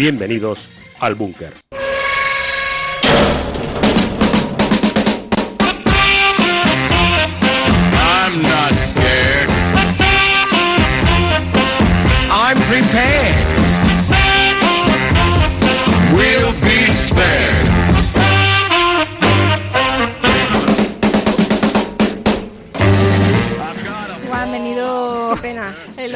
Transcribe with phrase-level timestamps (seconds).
[0.00, 0.66] Bienvenidos
[0.98, 1.52] al búnker.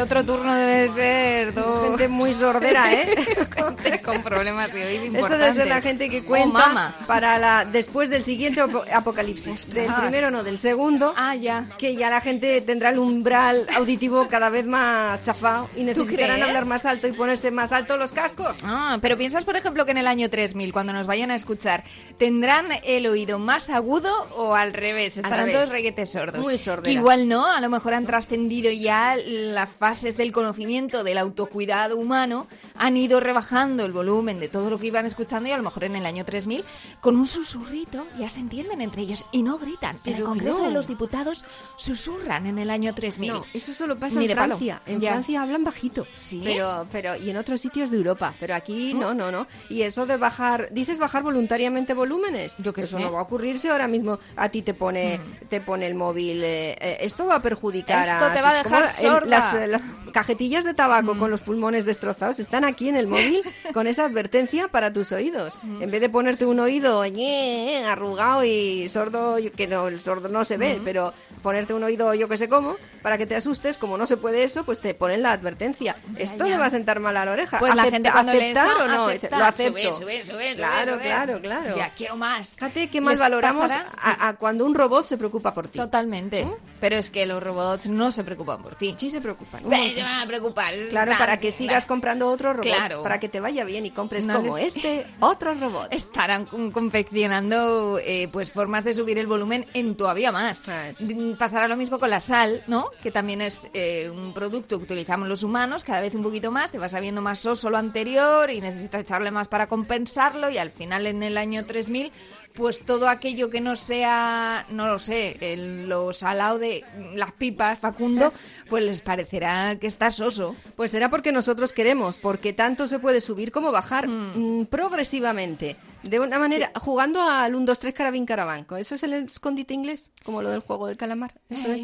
[0.04, 1.88] Otro turno debe ser todo.
[1.88, 3.14] Gente muy sordera, ¿eh?
[3.56, 5.38] con, con problemas de oído Eso importantes.
[5.40, 9.68] debe ser la gente que Oh, cuenta para la después del siguiente apo- apocalipsis.
[9.68, 11.12] Del primero no, del segundo.
[11.16, 11.68] Ah, ya.
[11.78, 16.64] Que ya la gente tendrá el umbral auditivo cada vez más chafado y necesitarán hablar
[16.66, 18.58] más alto y ponerse más alto los cascos.
[18.64, 21.84] Ah, pero piensas, por ejemplo, que en el año 3000, cuando nos vayan a escuchar,
[22.18, 25.16] ¿tendrán el oído más agudo o al revés?
[25.16, 25.54] Estarán revés.
[25.54, 26.40] todos reguetes sordos.
[26.40, 26.58] Muy.
[26.82, 31.96] Que igual no, a lo mejor han trascendido ya las fases del conocimiento del autocuidado
[31.96, 35.62] humano, han ido rebajando el volumen de todo lo que iban escuchando y a lo
[35.62, 36.64] mejor en el año 3000,
[37.00, 39.96] con un susurrito, ya se entienden entre ellos y no gritan.
[40.04, 40.64] en el Pero Congreso no.
[40.64, 41.44] de los Diputados
[41.76, 43.32] susurran en el año 3000.
[43.34, 44.56] No, eso solo pasa Ni en palo.
[44.56, 44.82] Francia.
[44.86, 45.10] En Ya.
[45.12, 46.08] Francia hablan bajito.
[46.20, 46.40] ¿Sí?
[46.42, 48.34] Pero, pero, y en otros sitios de Europa.
[48.40, 49.46] Pero aquí no, no, no.
[49.68, 52.54] Y eso de bajar, dices bajar voluntariamente volúmenes.
[52.58, 53.04] Yo qué Eso sé.
[53.04, 54.18] no va a ocurrirse ahora mismo.
[54.34, 56.42] A ti te pone, te pone el móvil.
[56.42, 58.32] eh, eh, esto va a perjudicar Esto a.
[58.32, 59.26] te va a dejar sorda.
[59.26, 59.82] las, las
[60.12, 64.68] cajetillas de tabaco con los pulmones destrozados están aquí en el móvil con esa advertencia
[64.68, 65.58] para tus oídos.
[65.80, 70.44] En vez de ponerte un oído ñe, arrugado y sordo, que no, el sordo no
[70.44, 71.12] se ve, pero
[71.44, 74.42] ponerte un oído yo que sé cómo, para que te asustes, como no se puede
[74.42, 75.94] eso, pues te ponen la advertencia.
[76.16, 76.52] Esto ya.
[76.52, 77.58] le va a sentar mal a la oreja.
[77.60, 79.06] Pues la gente cuando ¿aceptar o no?
[79.06, 79.92] aceptar, Lo acepto.
[79.92, 81.76] sube, sube, sube, claro, claro, claro.
[81.76, 82.54] Ya, quiero más.
[82.56, 85.78] Fíjate qué mal ¿Les valoramos a, a cuando un robot se preocupa por ti.
[85.78, 86.44] Totalmente.
[86.80, 88.94] Pero es que los robots no se preocupan por ti.
[88.98, 89.62] Sí se preocupan.
[89.62, 90.74] Se van a preocupar.
[90.90, 93.02] Claro, Tan- para que sigas comprando otros robots, Claro.
[93.02, 95.92] para que te vaya bien y compres No como les- este otro robot.
[95.92, 100.62] Estarán con- confeccionando eh, pues formas de subir el volumen en todavía más.
[100.68, 101.33] Ah, sí.
[101.34, 102.90] Mm, Pasará lo mismo con la sal, ¿no?
[103.02, 106.70] Que también es eh, un producto que utilizamos los humanos, cada vez un poquito más,
[106.70, 110.70] te va sabiendo más soso lo anterior y necesitas echarle más para compensarlo y al
[110.70, 112.12] final en el año 3000
[112.54, 116.84] pues todo aquello que no sea, no lo sé, el, lo salado de
[117.14, 118.32] las pipas, Facundo,
[118.70, 120.54] pues les parecerá que está soso.
[120.76, 125.76] Pues será porque nosotros queremos, porque tanto se puede subir como bajar mm, progresivamente.
[126.08, 128.66] De una manera, jugando al 1, 2, 3 carabín caraván.
[128.78, 130.12] ¿Eso es el escondite inglés?
[130.24, 131.34] Como lo del juego del calamar.
[131.48, 131.80] Eso es.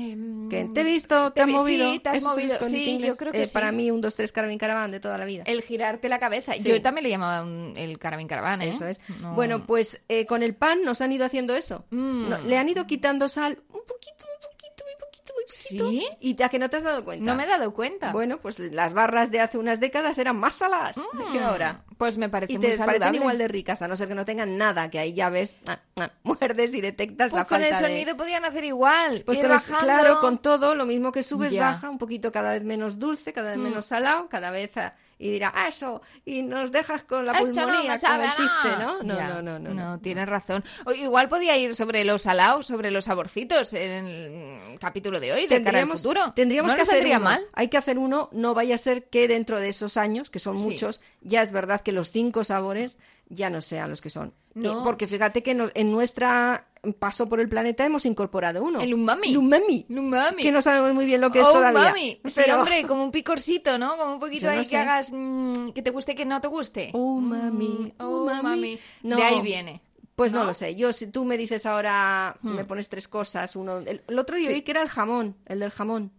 [0.51, 1.93] Que te he visto, te, has vi- movido.
[1.93, 2.69] sí, te has Eso es el movido.
[2.69, 3.17] Sí, yo inglés.
[3.19, 3.53] creo que Eh, sí.
[3.55, 5.43] Para mí, 1, 2, 3 carabín caraván de toda la vida.
[5.47, 6.53] El girarte la cabeza.
[6.55, 6.63] Sí.
[6.69, 8.69] Yo también le llamaba un- el carabín caravana, ¿eh?
[8.71, 9.01] Eso es.
[9.21, 9.35] No.
[9.35, 11.85] Bueno, pues eh, con el pan nos han ido haciendo eso.
[11.91, 12.29] Mm.
[12.29, 14.40] No, le han ido quitando sal un poquito, muy
[15.51, 15.91] poquito.
[15.91, 16.07] ¿Sí?
[16.21, 17.25] Y a que no te has dado cuenta.
[17.25, 18.13] no me he dado cuenta.
[18.13, 21.33] Bueno, pues las barras de hace unas décadas eran más saladas Mm.
[21.33, 21.85] que ahora.
[21.99, 24.25] Pues me parece Y muy te parecen igual de ricas, a no ser que no
[24.25, 27.69] tengan nada, que ahí ya ves, ah, ah, muerdes y detectas Pues la con falta
[27.69, 27.81] el de...
[27.81, 29.23] sonido podían hacer igual.
[29.27, 29.85] Pues con el- bajando.
[29.85, 31.71] claro, con todo, lo mismo que subes, Ya.
[31.71, 31.73] Mm.
[31.75, 34.77] baja, un poquito cada vez menos dulce, cada vez menos salado, cada vez...
[34.77, 38.33] ah, y dirá, ah, eso, y nos dejas con la no pulmonía, como sabe el
[38.33, 38.69] chiste.
[38.81, 39.03] ¿no?
[39.03, 39.29] No, Ya.
[39.29, 40.01] no, no, no, no.
[40.01, 40.65] tienes razón.
[40.87, 45.47] O igual podía ir sobre los salados, sobre los saborcitos en el capítulo de hoy,
[45.47, 46.33] de cara al futuro.
[46.35, 47.21] tendríamos ¿No que hacer uno.
[47.21, 47.47] mal.
[47.53, 50.57] Hay que hacer uno, no vaya a ser que dentro de esos años, que son
[50.57, 50.65] Sí.
[50.65, 52.99] muchos, ya es verdad que los cinco sabores
[53.29, 54.33] ya no sean los que son.
[54.55, 54.81] No.
[54.81, 56.67] Eh, Porque fíjate que en nuestra
[56.99, 58.81] paso por el planeta hemos incorporado uno.
[58.81, 59.29] El umami.
[59.31, 59.87] El umami.
[59.89, 60.43] El umami.
[60.43, 61.81] Que no sabemos muy bien lo que es Oh, todavía.
[61.91, 62.21] mami.
[62.27, 63.97] Sí, hombre, como un picorcito, ¿no?
[63.97, 64.71] Como un poquito no ahí sé.
[64.71, 66.91] que hagas mm, que te guste que no te guste.
[66.95, 68.43] Umami, Oh, umami.
[68.43, 68.79] mami.
[69.03, 69.17] No.
[69.17, 69.83] De ahí viene.
[70.17, 70.45] Pues no, ¿no?
[70.47, 70.75] lo sé.
[70.75, 73.57] Yo, si tú me dices ahora, me pones tres cosas.
[73.57, 74.53] Uno, el, el otro yo Sí.
[74.55, 76.13] oí que era el jamón, el del jamón.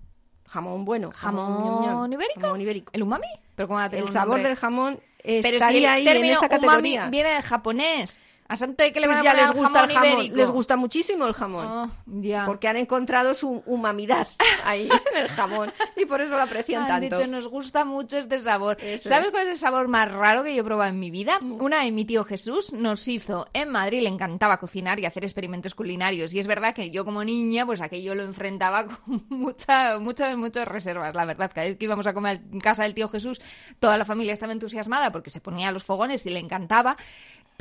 [0.48, 1.12] Jamón bueno.
[1.14, 2.42] ¿Jamón ibérico?
[2.42, 2.92] Jamón ibérico.
[2.94, 3.28] ¿El umami?
[3.56, 4.50] ¿Pero tener El sabor nombre?
[4.50, 6.60] del jamón Pero si estaría el ahí en esa umami
[6.96, 7.10] categoría.
[7.10, 8.20] viene de japonés.
[8.52, 10.34] A Santo de que le Pues van a ya les gusta el jamón.
[10.36, 11.66] Les gusta muchísimo el jamón.
[11.66, 12.46] Oh, ya.
[12.46, 14.28] Porque han encontrado su humamidad
[14.66, 17.16] ahí en el jamón y por eso lo aprecian Han tanto.
[17.18, 18.76] dicho, nos gusta mucho este sabor.
[18.82, 19.32] Eso ¿Sabes es.
[19.32, 19.36] Mm.
[19.36, 21.40] cuál es el sabor más raro que yo he probado en mi vida?
[21.42, 25.74] Una de mi tío Jesús nos hizo en Madrid, le encantaba cocinar y hacer experimentos
[25.74, 26.34] culinarios.
[26.34, 30.68] Y es verdad que yo como niña, pues aquello lo enfrentaba con mucha, muchas, muchas
[30.68, 31.50] reservas, la verdad.
[31.56, 33.42] Cada vez que íbamos a comer en casa del tío Jesús,
[33.80, 36.98] toda la familia estaba entusiasmada porque se ponía a los fogones y le encantaba.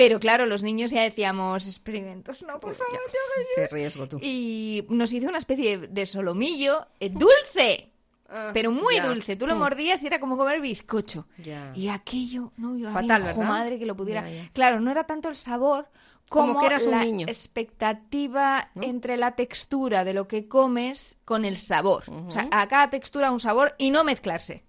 [0.03, 3.53] Pero claro, los niños ya decíamos, experimentos, no, por favor, tío Jesús.
[3.57, 4.19] Qué riesgo tú.
[4.23, 7.91] Y nos hizo una especie de solomillo eh, dulce.
[8.33, 9.07] Ah, pero muy ya.
[9.09, 9.37] dulce.
[9.37, 9.59] Tú lo Mm.
[9.59, 11.27] mordías y era como comer bizcocho.
[11.39, 11.73] Ya.
[11.75, 13.45] Y aquello, no, yo Fatal, ¿verdad?
[13.45, 14.23] madre que lo pudiera.
[14.29, 14.51] Ya, ya.
[14.53, 15.89] Claro, no era tanto el sabor
[16.29, 17.27] como, Como que eras un la niño.
[17.29, 22.05] expectativa entre la textura de lo que comes con el sabor.
[22.09, 24.63] O sea, a cada textura un sabor y no mezclarse.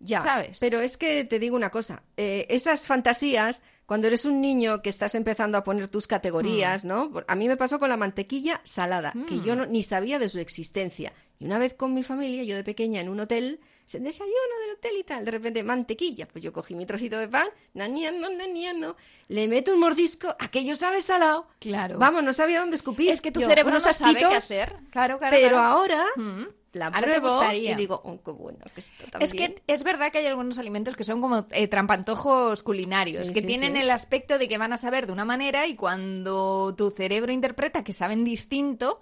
[0.00, 0.58] Ya, ¿Sabes?
[0.60, 4.88] pero es que te digo una cosa, eh, esas fantasías, cuando eres un niño que
[4.88, 6.08] estás empezando a poner tus Mm.
[6.08, 7.12] categorías, ¿no?
[7.28, 10.38] A mí me pasó con la mantequilla salada, que yo no- ni sabía de su
[10.38, 11.12] existencia.
[11.38, 14.32] Y una vez con mi familia, yo de pequeña en un hotel, se desayuno
[14.66, 18.30] del hotel y tal, de repente mantequilla, pues yo cogí mi trocito de pan, naniano,
[18.30, 18.96] naniano,
[19.28, 21.48] le meto un mordisco, aquello sabe salado.
[21.58, 21.98] Claro.
[21.98, 23.10] Vamos, no sabía dónde escupir.
[23.10, 24.72] Es que tu Yo, cerebro no sabe qué hacer.
[24.90, 25.36] Claro, claro.
[25.36, 25.58] Pero claro.
[25.58, 26.44] ahora Mm.
[26.72, 27.72] La Ahora te pruebo gustaría.
[27.72, 29.22] y digo, oh, qué bueno que esto también.
[29.22, 33.34] Es que es verdad que hay algunos alimentos que son como eh, trampantojos culinarios, Sí,
[33.34, 33.80] que sí, tienen sí.
[33.82, 37.84] el aspecto de que van a saber de una manera y cuando tu cerebro interpreta
[37.84, 39.00] que saben distinto,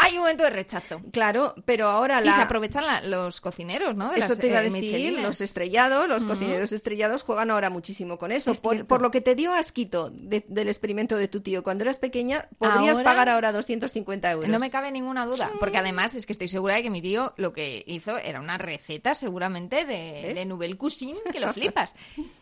[0.00, 1.00] hay un momento de rechazo.
[1.12, 4.10] Claro, pero ahora Y se aprovechan la- los cocineros, ¿no?
[4.10, 5.22] De Eso las, te iba a eh, decir, Michelines.
[5.22, 8.50] los estrellados, los cocineros estrellados juegan ahora muchísimo con eso.
[8.52, 11.82] Es Por, por lo que te dio asquito de- del experimento de tu tío cuando
[11.84, 14.48] eras pequeña, podrías Ahora- pagar ahora 250 euros.
[14.48, 17.32] No me cabe ninguna duda, porque además es que estoy segura de que mi tío
[17.36, 21.94] lo que hizo era una receta seguramente de, de Nouvelle Cuisine, que lo flipas.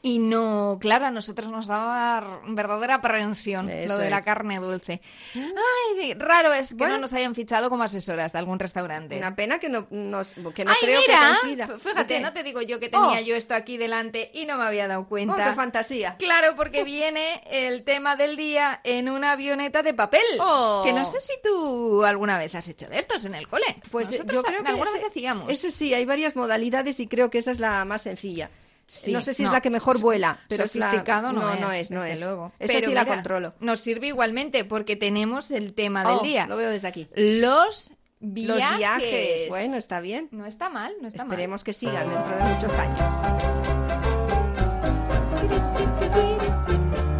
[0.02, 5.00] Y no, claro, a nosotros nos daba verdadera aprensión Eso lo de la carne dulce.
[5.34, 6.94] Ay, de- raro es que Bueno.
[6.94, 9.16] no nos hayan fichado como asesoras de algún restaurante.
[9.18, 11.00] Una pena que no, nos- que no Ay, creo
[11.46, 13.22] mira, que fíjate, no te digo yo que tenía Oh.
[13.22, 15.36] yo esto aquí delante y no me había dado Oh, cuenta.
[15.50, 16.16] qué fantasía.
[16.18, 20.20] Claro, porque viene el tema del día en una avioneta de papel.
[20.40, 20.82] Oh.
[20.84, 23.64] Que no sé si tú alguna vez has hecho de estos en el cole.
[23.90, 25.48] Pues eh, Nosotros yo creo que alguna ese, vez hacíamos.
[25.48, 28.50] ese sí, hay varias modalidades y creo que esa es la más sencilla.
[28.90, 29.50] Sí, no sé si no.
[29.50, 32.00] es la que mejor vuela, pero es la- sofisticado no, no, es, no es, no
[32.02, 32.20] desde es.
[32.22, 32.52] luego.
[32.58, 33.52] Esa Pero sí la controlo.
[33.60, 36.46] Nos sirve igualmente porque tenemos el tema del Oh, día.
[36.46, 37.06] Lo veo desde aquí.
[37.14, 38.48] Los viajes.
[38.70, 39.48] Los viajes.
[39.50, 40.28] Bueno, está bien.
[40.32, 43.14] No está mal, no está Esperemos que sigan dentro de muchos años.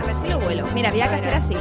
[0.00, 0.67] A ver si lo vuelo.
[0.75, 1.56] Mira, había que hacer así.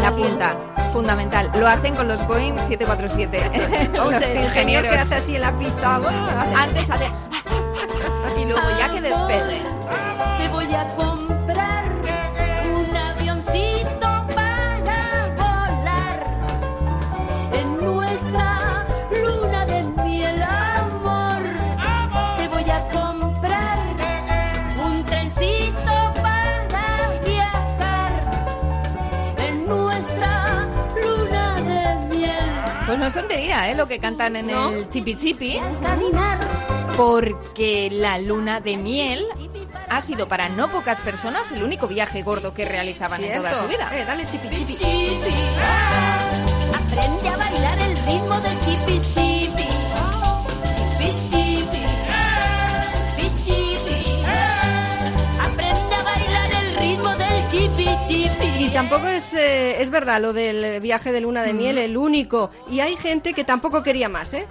[0.00, 0.56] La punta,
[0.92, 1.50] fundamental.
[1.58, 3.98] Lo hacen con los Boeing 747.
[4.00, 4.96] O Los sea, el señor que ingenieros.
[5.02, 5.98] hace así en la pista.
[5.98, 7.10] bueno, Antes hace...
[8.40, 9.60] Y luego ya que despegue.
[10.38, 11.84] Te voy a comprar
[12.74, 16.26] un avioncito para volar
[17.52, 18.86] en nuestra
[19.22, 21.42] luna de miel, amor.
[22.38, 23.78] Te voy a comprar
[24.86, 28.10] un trencito para viajar
[29.36, 30.66] en nuestra
[31.04, 32.50] luna de miel.
[32.86, 33.74] Pues no es tontería, ¿eh?
[33.74, 34.70] Lo que cantan en ¿No?
[34.70, 35.60] el chipi chipi.
[35.82, 36.38] Caminar.
[36.96, 39.24] Porque la luna de miel
[39.88, 43.62] ha sido para no pocas personas el único viaje gordo que realizaban en toda Cierto.
[43.62, 43.90] su vida.
[43.98, 44.74] Eh, dale chipi chipi.
[44.76, 45.34] chipi.
[46.74, 49.68] Aprende a bailar el ritmo del chipi chipi.
[50.98, 51.82] Chipi chipi.
[53.16, 54.22] Chipi chipi.
[55.40, 58.64] Aprende a bailar el ritmo del chipi chipi.
[58.64, 62.50] Y tampoco es, eh, es verdad lo del viaje de luna de miel, el único.
[62.70, 64.46] Y hay gente que tampoco quería más, ¿eh?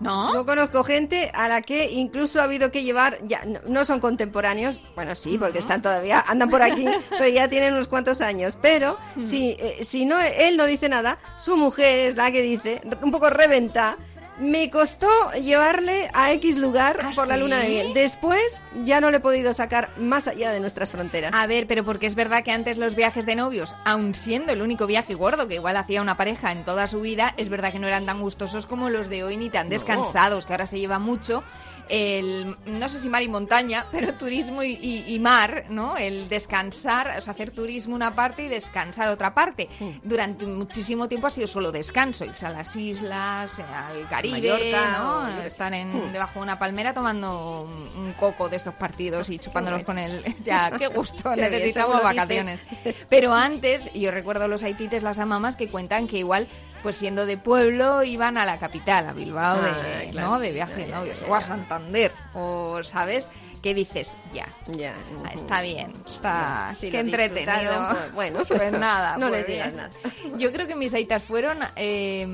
[0.00, 0.32] ¿No?
[0.32, 4.00] Yo conozco gente a la que incluso ha habido que llevar, ya no, no son
[4.00, 8.56] contemporáneos, bueno sí, porque están todavía, andan por aquí, pero ya tienen unos cuantos años.
[8.60, 12.80] Pero si, eh, si no, él no dice nada, su mujer es la que dice,
[13.02, 13.96] un poco reventa.
[14.40, 17.72] Me costó llevarle a X lugar ¿Ah, por la luna de sí?
[17.72, 17.94] miel.
[17.94, 21.32] Después ya no le he podido sacar más allá de nuestras fronteras.
[21.34, 24.62] A ver, pero porque es verdad que antes los viajes de novios, aun siendo el
[24.62, 27.78] único viaje gordo que igual hacía una pareja en toda su vida, es verdad que
[27.78, 30.98] no eran tan gustosos como los de hoy ni tan descansados, que ahora se lleva
[30.98, 31.44] mucho
[31.88, 35.96] el, no sé si mar y montaña, pero turismo y, y- y mar, ¿no?
[35.96, 39.68] El descansar, o sea, hacer turismo una parte y descansar otra parte.
[40.02, 45.42] Durante muchísimo tiempo ha sido solo descanso, irse a las islas, al Caribe, Mallorca, ¿no?
[45.42, 49.84] Estar en, debajo de una palmera tomando un, un coco de estos partidos y chupándolos
[49.84, 50.24] con el...
[50.44, 52.60] Ya, qué gusto, Qué necesitamos vacaciones.
[53.08, 56.48] Pero antes, yo recuerdo los haitites, las amamas, que cuentan que igual
[56.82, 60.28] pues siendo de pueblo iban a la capital, a Bilbao, de, Ah, claro.
[60.30, 60.38] ¿no?
[60.38, 63.30] de viaje de novios, o a Santander, o, ¿sabes?
[63.62, 64.94] Que dices, ya, Ya.
[65.24, 67.88] Ah, Está bien, está Si qué entretenido.
[67.90, 68.38] pues, bueno.
[68.48, 69.76] pues nada, No pues les digas bien.
[69.76, 69.90] nada.
[70.38, 72.26] Yo creo que mis aitas fueron eh,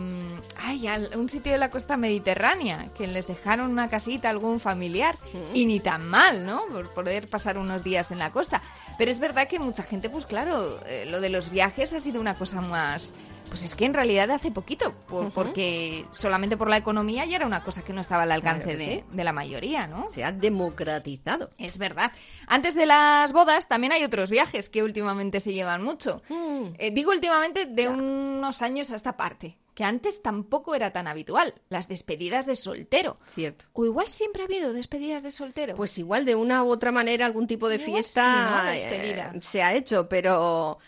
[0.57, 4.61] ay, a un sitio de la costa mediterránea, que les dejaron una casita a algún
[4.61, 5.17] familiar
[5.53, 6.65] y ni tan mal, ¿no?
[6.67, 8.63] Por poder pasar unos días en la costa.
[8.97, 12.21] Pero es verdad que mucha gente, pues claro, eh, lo de los viajes ha sido
[12.21, 13.13] una cosa más
[13.49, 17.47] pues es que en realidad hace poquito, por- porque solamente por la economía ya era
[17.47, 19.05] una cosa que no estaba al alcance Claro de, sí.
[19.11, 20.09] de la mayoría, ¿no?
[20.11, 21.51] Se ha democratizado.
[21.59, 22.13] Es verdad.
[22.47, 26.23] Antes de las bodas también hay otros viajes que últimamente se llevan mucho.
[26.29, 26.75] Mm.
[26.79, 31.55] Eh, digo últimamente de unos años a esta parte, que antes tampoco era tan habitual.
[31.69, 33.17] Las despedidas de soltero.
[33.35, 33.67] Cierto.
[33.73, 35.75] O igual siempre ha habido despedidas de soltero.
[35.75, 38.93] Pues igual de una u otra manera algún tipo de fiesta sí, ¿no?
[39.37, 40.79] eh, se ha hecho, pero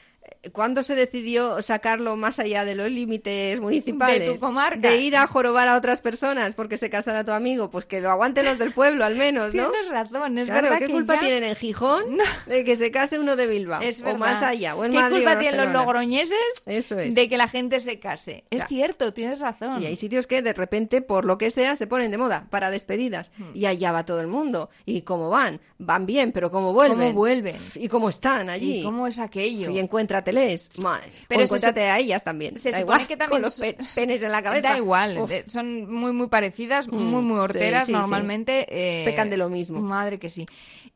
[0.52, 4.20] ¿cuándo se decidió sacarlo más allá de los límites municipales?
[4.20, 4.88] De tu comarca.
[4.88, 8.10] De ir a jorobar a otras personas porque se casara tu amigo, pues que lo
[8.10, 9.70] aguanten los del pueblo al menos, ¿no?
[9.70, 12.04] Tienes razón, es Claro, verdad ¿qué que culpa ya- tienen en Gijón
[12.46, 13.80] de que se case uno de Bilbao?
[13.82, 16.98] Es o más allá, o en ¿Qué Madrid o culpa en tienen los logroñeses Eso
[16.98, 17.14] es.
[17.14, 18.44] de que la gente se case?
[18.50, 18.68] Es Claro.
[18.68, 19.82] cierto, tienes razón.
[19.82, 22.70] Y hay sitios que de repente, por lo que sea, se ponen de moda para
[22.70, 23.30] despedidas.
[23.38, 23.50] Hmm.
[23.54, 24.70] Y allá va todo el mundo.
[24.86, 25.60] ¿Y cómo van?
[25.78, 26.98] Van bien, pero ¿cómo vuelven?
[26.98, 27.56] ¿Cómo vuelven?
[27.76, 28.80] ¿Y cómo están allí?
[28.80, 29.70] ¿Y cómo es aquello?
[29.70, 29.78] Y
[30.30, 30.78] encuéntrateles.
[30.78, 31.12] Madre.
[31.28, 32.58] Pero o encuéntrate a ellas también.
[32.58, 34.68] Se Da supone igual, que también Con los pe- penes en la cabeza.
[34.70, 35.30] Da igual, Uf.
[35.46, 37.98] son muy muy parecidas, muy muy sí, horteras sí, sí.
[37.98, 38.66] normalmente.
[38.68, 39.80] eh, Pecan de lo mismo.
[39.80, 40.46] Madre que sí.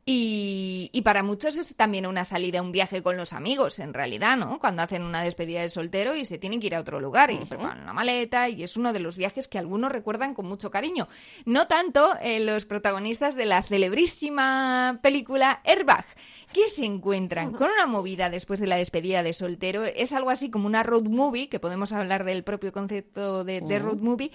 [0.05, 4.37] Y, y para muchos es también una salida, un viaje con los amigos, en realidad,
[4.37, 4.59] ¿no?
[4.59, 7.37] Cuando hacen una despedida de soltero y se tienen que ir a otro lugar y
[7.39, 11.07] preparan una maleta y es uno de los viajes que algunos recuerdan con mucho cariño.
[11.45, 16.05] No tanto eh, los protagonistas de la celebrísima película Airbag
[16.53, 19.85] que se encuentran con una movida después de la despedida de soltero.
[19.85, 23.79] Es algo así como una road movie, que podemos hablar del propio concepto de, de
[23.79, 24.33] road movie,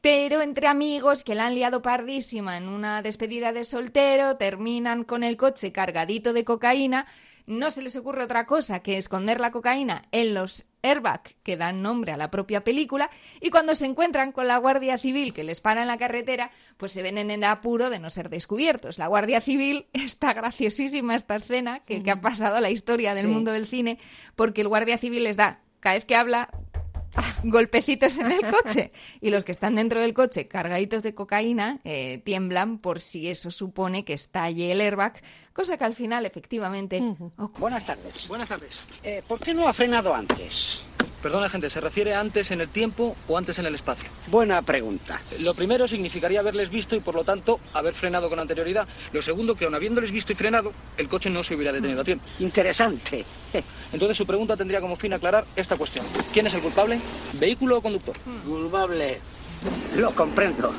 [0.00, 5.22] pero entre amigos que la han liado pardísima en una despedida de soltero, terminan con
[5.22, 7.06] el coche cargadito de cocaína,
[7.46, 11.80] no se les ocurre otra cosa que esconder la cocaína en los airbags que dan
[11.82, 13.08] nombre a la propia película
[13.40, 16.92] y cuando se encuentran con la Guardia Civil que les para en la carretera, pues
[16.92, 18.98] se ven en el apuro de no ser descubiertos.
[18.98, 23.26] La Guardia Civil está graciosísima esta escena que, que ha pasado a la historia del
[23.26, 23.32] Sí.
[23.32, 23.98] mundo del cine
[24.36, 26.48] porque el Guardia Civil les da, cada vez que habla,
[27.44, 28.92] golpecitos en el coche.
[29.20, 33.50] Y los que están dentro del coche cargaditos de cocaína eh, tiemblan por si eso
[33.50, 35.20] supone que estalle el airbag,
[35.52, 37.00] cosa que al final efectivamente
[37.36, 37.60] ocurre.
[37.60, 38.28] Buenas tardes.
[38.28, 38.84] Buenas tardes.
[39.02, 40.84] Eh, ¿Por qué no ha frenado antes?
[41.22, 44.10] Perdona, gente, ¿se refiere antes en el tiempo o antes en el espacio?
[44.26, 45.20] Buena pregunta.
[45.38, 48.88] Lo primero significaría haberles visto y por lo tanto haber frenado con anterioridad.
[49.12, 52.04] Lo segundo, que aun habiéndoles visto y frenado, el coche no se hubiera detenido a
[52.04, 52.24] tiempo.
[52.40, 53.24] Interesante.
[53.92, 56.04] Entonces su pregunta tendría como fin aclarar esta cuestión.
[56.32, 56.98] ¿Quién es el culpable?
[57.34, 58.16] ¿Vehículo o conductor?
[58.44, 59.20] Culpable.
[59.96, 60.72] Lo comprendo.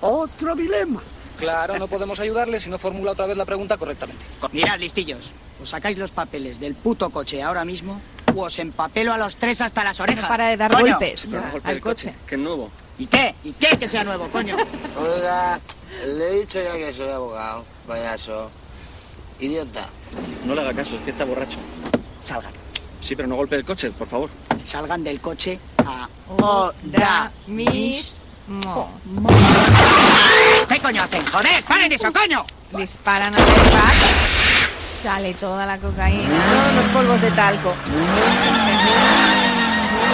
[0.00, 1.02] Otro dilema.
[1.38, 4.24] Claro, no podemos ayudarle si no formula otra vez la pregunta correctamente.
[4.52, 5.30] Mirad, listillos,
[5.62, 8.00] os sacáis los papeles del puto coche ahora mismo
[8.34, 10.22] o os empapelo a los tres hasta las orejas.
[10.22, 10.92] No para de dar Coño.
[10.92, 11.28] golpes
[11.64, 12.14] al coche.
[12.26, 12.70] Que nuevo.
[12.98, 13.34] ¿Y qué?
[13.44, 14.56] ¿Y qué que sea nuevo, coño?
[14.96, 15.58] Oiga,
[16.06, 18.50] le he dicho ya que soy abogado, payaso.
[19.40, 19.84] Idiota.
[20.46, 21.58] No le haga caso, es que está borracho.
[22.22, 22.52] Salgan.
[23.00, 24.30] Sí, pero no golpee el coche, por favor.
[24.64, 25.58] Salgan del coche
[26.38, 27.30] Oh, ahora Da
[30.68, 31.24] ¿Qué coño hacen?
[31.26, 31.64] ¡Joder!
[31.64, 32.44] ¡Paren eso, coño!
[32.76, 33.94] Disparan al airbag,
[35.02, 36.28] sale toda la cocaína.
[36.28, 37.74] Todos los polvos de talco.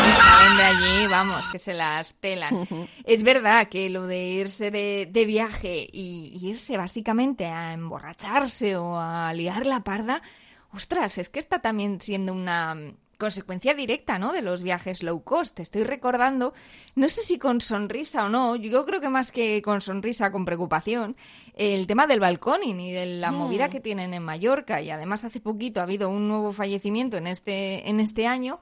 [0.07, 2.69] y salen de allí, vamos, que se las pelan.
[3.05, 8.97] Es verdad que lo de irse de, de viaje y irse básicamente a emborracharse o
[8.99, 10.23] a liar la parda,
[10.73, 12.77] ostras, es que está también siendo una
[13.21, 14.33] consecuencia directa, ¿no?
[14.33, 15.61] De los viajes low cost.
[15.61, 16.53] Estoy recordando,
[16.97, 20.45] no sé si con sonrisa o no, yo creo que más que con sonrisa, con
[20.45, 21.15] preocupación,
[21.55, 24.81] el tema del balconing y de la movida que tienen en Mallorca.
[24.81, 28.61] Y además hace poquito ha habido un nuevo fallecimiento en este, en este año.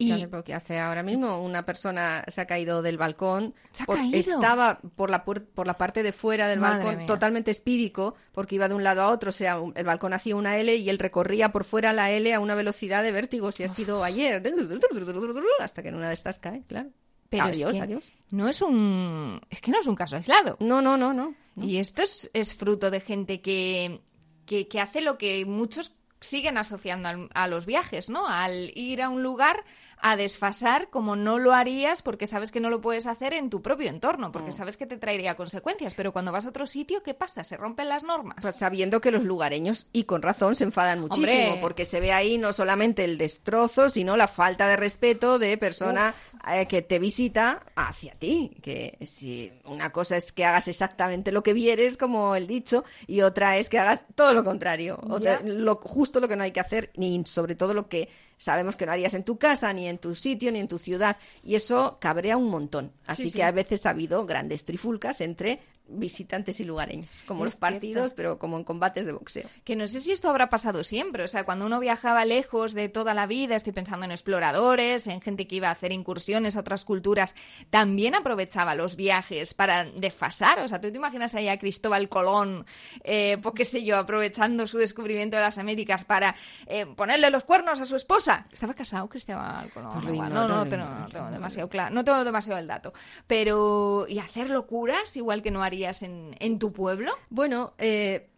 [0.00, 3.52] Y porque hace ahora mismo una persona se ha caído del balcón.
[3.72, 4.16] ¿Se ha por- caído?
[4.18, 7.06] Estaba por la, puer- por la parte de fuera del Madre balcón mía.
[7.06, 9.30] totalmente espídico porque iba de un lado a otro.
[9.30, 12.38] O sea, el balcón hacía una L y él recorría por fuera la L a
[12.38, 13.50] una velocidad de vértigo.
[13.50, 14.40] Si ha sido ayer.
[15.60, 16.90] Hasta que en una de estas cae, claro.
[17.30, 18.12] Pero es adiós, que adiós.
[18.30, 19.40] No es un.
[19.50, 20.56] Es que no es un caso aislado.
[20.60, 21.34] No, no, no, no.
[21.56, 24.00] Y esto es, es fruto de gente que,
[24.46, 28.26] que, que hace lo que muchos siguen asociando al- a los viajes, ¿no?
[28.26, 29.62] Al ir a un lugar
[30.00, 33.62] a desfasar como no lo harías porque sabes que no lo puedes hacer en tu
[33.62, 34.32] propio entorno, Mm.
[34.32, 35.94] porque sabes que te traería consecuencias.
[35.94, 37.44] Pero cuando vas a otro sitio, ¿qué pasa?
[37.44, 38.36] ¿Se rompen las normas?
[38.40, 41.60] Pues sabiendo que los lugareños, y con razón, se enfadan muchísimo, Hombre.
[41.60, 46.14] porque se ve ahí no solamente el destrozo, sino la falta de respeto de persona
[46.52, 48.56] eh, que te visita hacia ti.
[48.62, 53.22] Que si una cosa es que hagas exactamente lo que vieres, como el dicho, y
[53.22, 55.38] otra es que hagas todo lo contrario, o Ya.
[55.38, 58.76] te- lo, justo lo que no hay que hacer, ni sobre todo lo que sabemos
[58.76, 61.16] que no harías en tu casa, ni en tu sitio, ni en tu ciudad.
[61.42, 62.92] Y eso cabrea un montón.
[63.06, 63.42] Así Sí, que sí.
[63.42, 68.16] a veces ha habido grandes trifulcas entre visitantes y lugareños, como Es los partidos, cierto.
[68.16, 69.48] pero como en combates de boxeo.
[69.64, 71.24] Que no sé si esto habrá pasado siempre.
[71.24, 75.20] O sea, cuando uno viajaba lejos de toda la vida, estoy pensando en exploradores, en
[75.20, 77.34] gente que iba a hacer incursiones a otras culturas,
[77.70, 80.60] también aprovechaba los viajes para desfasar.
[80.60, 82.66] O sea, tú te imaginas ahí a Cristóbal Colón,
[83.02, 86.34] eh, pues qué sé yo, aprovechando su descubrimiento de las Américas para
[86.66, 88.46] eh, ponerle los cuernos a su esposa.
[88.52, 90.14] ¿Estaba casado Cristóbal Colón?
[90.14, 90.32] Igual.
[90.32, 91.94] no, no, tengo, no tengo demasiado claro.
[91.94, 92.92] No tengo demasiado el dato.
[93.26, 97.12] Pero, ¿y hacer locuras igual que no en, en tu pueblo?
[97.30, 98.28] Bueno, eh,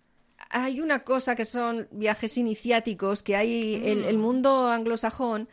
[0.51, 4.09] hay una cosa que son viajes iniciáticos, que hay el, Mm.
[4.09, 5.49] el mundo anglosajón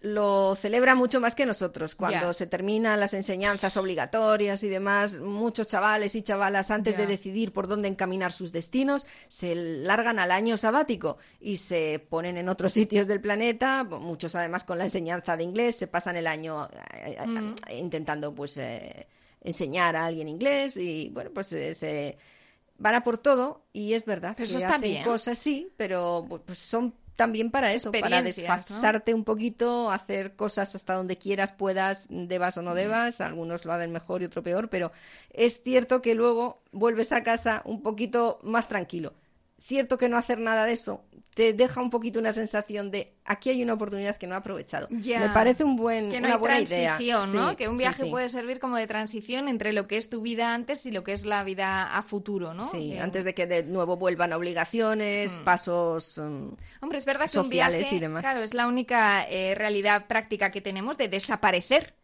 [0.00, 1.96] lo celebra mucho más que nosotros.
[1.96, 7.52] Cuando se terminan las enseñanzas obligatorias y demás, muchos chavales y chavalas antes de decidir
[7.52, 12.72] por dónde encaminar sus destinos, se largan al año sabático y se ponen en otros
[12.74, 17.16] sitios del planeta, muchos además con la enseñanza de inglés, se pasan el año eh,
[17.18, 17.54] eh, Mm.
[17.72, 19.08] intentando pues eh,
[19.42, 22.18] enseñar a alguien inglés y bueno, pues eh, se
[22.78, 25.04] van a por todo y es verdad Pero que hacen bien.
[25.04, 30.94] cosas sí, pero pues son también para eso, para desfasarte un poquito, hacer cosas hasta
[30.94, 34.92] donde quieras, puedas, debas o no debas, algunos lo hacen mejor y otro peor, pero
[35.30, 39.14] es cierto que luego vuelves a casa un poquito más tranquilo.
[39.60, 43.50] Cierto que no hacer nada de eso te deja un poquito una sensación de aquí
[43.50, 44.88] hay una oportunidad que no he aprovechado.
[44.90, 45.20] Ya.
[45.20, 46.96] Me parece un buen, que no una hay buena idea.
[46.96, 47.50] transición, ¿no?
[47.50, 48.10] Sí, que un viaje sí.
[48.10, 51.12] puede servir como de transición entre lo que es tu vida antes y lo que
[51.12, 52.68] es la vida a futuro, ¿no?
[52.68, 56.18] Sí, Que- antes de que de nuevo vuelvan obligaciones, pasos.
[56.18, 56.48] mm,
[56.80, 58.22] Hombre, es verdad que un sociales viaje, y demás.
[58.22, 61.94] claro, es la única eh, realidad práctica que tenemos de desaparecer.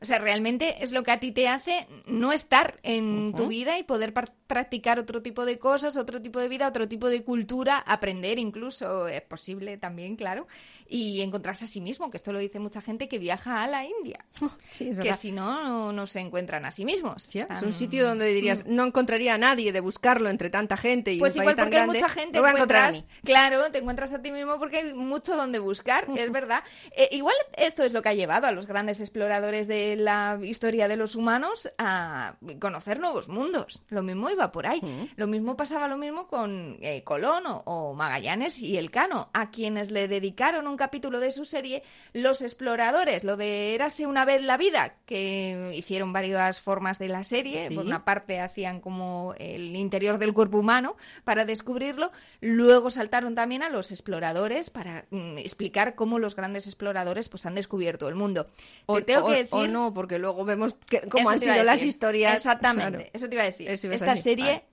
[0.00, 3.78] O sea, realmente es lo que a ti te hace no estar en tu vida
[3.78, 4.14] y poder
[4.46, 9.08] practicar otro tipo de cosas, otro tipo de vida, otro tipo de cultura, aprender incluso,
[9.08, 10.46] es posible también, claro,
[10.88, 13.84] y encontrarse a sí mismo, que esto lo dice mucha gente que viaja a la
[13.84, 14.24] India,
[14.62, 17.22] sí, es que si no, no, no se encuentran a sí mismos.
[17.22, 21.12] Sí, Es un sitio donde dirías, no encontraría a nadie de buscarlo entre tanta gente
[21.12, 21.20] y Mm.
[21.20, 24.22] Pues un igual país tan porque hay mucha gente, a encuentras, claro, te encuentras a
[24.22, 26.62] ti mismo porque hay mucho donde buscar, es verdad.
[26.96, 30.88] Eh, igual esto es lo que ha llevado a los grandes exploradores de la historia
[30.88, 33.82] de los humanos a conocer nuevos mundos.
[33.88, 34.80] Lo mismo iba por ahí.
[35.16, 39.90] Lo mismo pasaba lo mismo con eh, Colón o, o Magallanes y Elcano, a quienes
[39.90, 41.82] le dedicaron un capítulo de su serie
[42.12, 47.22] Los exploradores, lo de Érase una vez la vida, que hicieron varias formas de la
[47.22, 47.68] serie.
[47.68, 47.74] Sí.
[47.74, 52.10] Por una parte hacían como el interior del cuerpo humano para descubrirlo,
[52.40, 57.54] luego saltaron también a los exploradores para mm, explicar cómo los grandes exploradores pues han
[57.54, 58.48] descubierto el mundo.
[58.86, 61.40] O, Te tengo o- que decir o no, porque luego vemos que, cómo Eso han
[61.40, 62.34] sido las historias.
[62.36, 63.10] Exactamente, Claro.
[63.12, 63.68] eso te iba a decir.
[63.68, 64.16] A Esta decir.
[64.22, 64.64] serie Vale.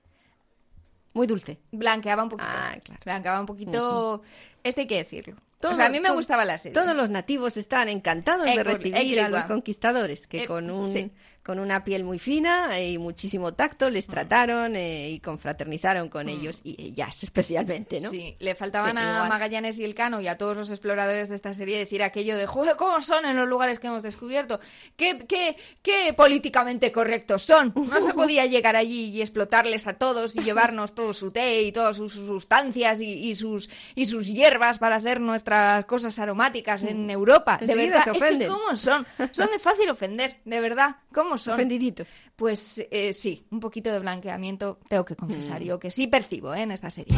[1.14, 1.58] Muy dulce.
[1.72, 2.50] blanqueaba un poquito.
[2.52, 3.02] Ah, claro.
[3.06, 4.22] Blanqueaba un poquito.
[4.64, 5.36] Esto hay que decirlo.
[5.60, 6.74] Todo- o sea, a mí me todo- gustaba la serie.
[6.74, 10.92] Todos los nativos están encantados de Ecor- recibir a los conquistadores, que Eh, con un
[10.92, 11.12] sí.
[11.46, 13.94] Con una piel muy fina y muchísimo tacto Mm.
[13.94, 18.10] les trataron eh, y confraternizaron con ellos y ellas especialmente, ¿no?
[18.10, 19.30] Sí, le faltaban Sí, a igual.
[19.30, 22.76] Magallanes y Elcano y a todos los exploradores de esta serie decir aquello de "Joder,
[22.78, 24.60] ¿cómo son en los lugares que hemos descubierto?
[24.96, 27.74] ¿Qué, qué, qué políticamente correctos son?
[27.76, 31.72] No se podía llegar allí y explotarles a todos y llevarnos todo su té y
[31.72, 36.82] todas sus sus sustancias y, y sus, y sus hierbas para hacer nuestras cosas aromáticas
[36.84, 37.58] en Europa.
[37.58, 38.48] De Enseguida verdad, se ofenden.
[38.50, 39.06] ¿cómo son?
[39.32, 40.96] Son de fácil ofender, de verdad.
[41.14, 41.56] ¿Cómo son?
[41.56, 42.08] Ofendiditos.
[42.36, 46.62] Pues eh, sí, un poquito de blanqueamiento tengo que confesar yo que sí percibo ¿eh?
[46.62, 47.16] en esta serie.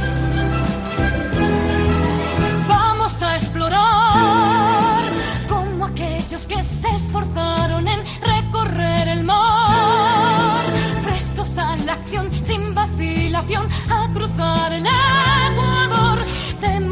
[2.68, 5.12] Vamos a explorar
[5.48, 10.64] como aquellos que se esforzaron en recorrer el mar.
[11.04, 14.86] Prestos a la acción, sin vacilación, a cruzar el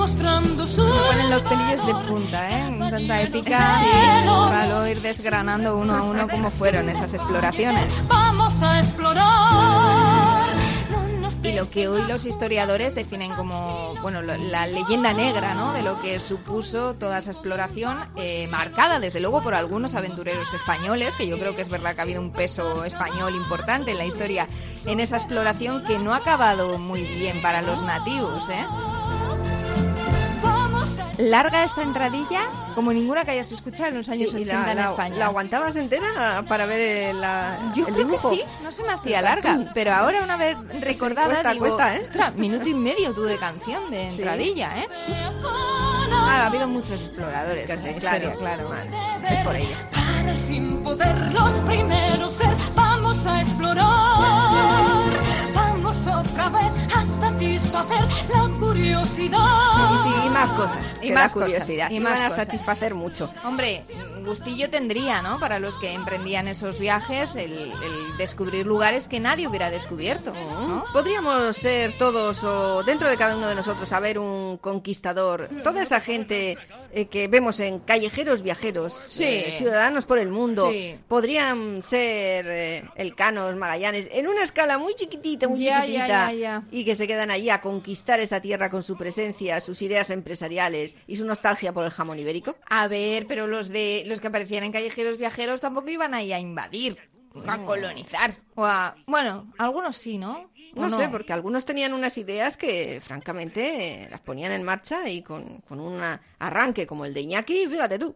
[0.06, 0.84] demostrando su.
[0.84, 2.78] Ponen los pelillos de punta, ¿eh?
[2.92, 3.82] Tanta épica
[4.26, 7.86] para ir desgranando uno a uno cómo fueron esas exploraciones.
[8.08, 10.46] Vamos a explorar.
[11.42, 15.74] Y lo que hoy los historiadores definen como, bueno, la leyenda negra, ¿no?
[15.74, 21.16] De lo que supuso toda esa exploración, eh, marcada desde luego por algunos aventureros españoles,
[21.16, 24.06] que yo creo que es verdad que ha habido un peso español importante en la
[24.06, 24.48] historia
[24.88, 28.66] en esa exploración que no ha acabado muy bien para los nativos, ¿eh?
[31.18, 34.78] Larga esta entradilla como ninguna que hayas escuchado en los años Y 80 la, en
[34.78, 35.16] la- España.
[35.18, 38.30] ¿La aguantabas entera para ver el, la- Yo el creo dibujo?
[38.32, 41.66] que sí, no se me hacía El larga, pero ahora una vez recordada cuesta, digo,
[41.66, 42.02] cuesta, ¿eh?
[42.02, 44.88] "Ostras, minuto y medio tú de canción de entradilla, ¿eh?
[45.08, 48.70] Claro, ha habido muchos exploradores en historia, claro.
[49.30, 49.76] Es por ello.
[49.92, 53.86] Para al fin poder los primeros ser, vamos a explorar.
[55.54, 57.06] Vamos otra vez a
[57.40, 59.40] satisfacer la curiosidad.
[59.94, 60.78] Y, sí, y más cosas.
[61.02, 61.90] Y más da cosas, curiosidad.
[61.92, 62.46] y Y más van a cosas.
[62.46, 63.30] satisfacer mucho.
[63.44, 63.84] Hombre,
[64.26, 65.40] gustillo tendría, ¿no?
[65.40, 70.84] Para los que emprendían esos viajes, el, el descubrir lugares que nadie hubiera descubierto, ¿no?
[70.92, 75.50] Podríamos ser todos, o dentro de cada uno de nosotros, haber un conquistador.
[75.64, 76.58] Toda esa gente
[76.92, 79.24] eh, que vemos en callejeros viajeros, Sí.
[79.26, 80.98] eh, ciudadanos por el mundo, Sí.
[81.08, 86.32] podrían ser eh, Elcanos, Magallanes, en una escala muy chiquitita, muy Ya, ya, chiquitita, ya,
[86.34, 86.64] ya.
[86.72, 90.96] y que se quedan allí a conquistar esa tierra con su presencia, sus ideas empresariales
[91.08, 92.56] y su nostalgia por el jamón ibérico.
[92.70, 96.40] A ver, pero los de los que aparecían en callejeros viajeros tampoco iban ahí a
[96.40, 96.98] invadir,
[97.48, 98.36] a colonizar.
[98.56, 100.50] O a, bueno, algunos sí, ¿no?
[100.76, 105.08] ¿O No, sé, porque algunos tenían unas ideas que, francamente, eh, las ponían en marcha
[105.08, 106.02] y con, con un
[106.40, 108.16] arranque como el de Iñaki, fíjate tú.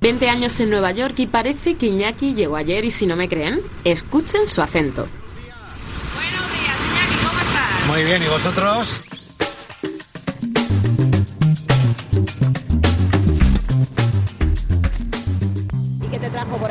[0.00, 3.28] Veinte años en Nueva York y parece que Iñaki llegó ayer y si no me
[3.28, 5.08] creen, escuchen su acento.
[7.88, 9.02] Muy bien, ¿y vosotros?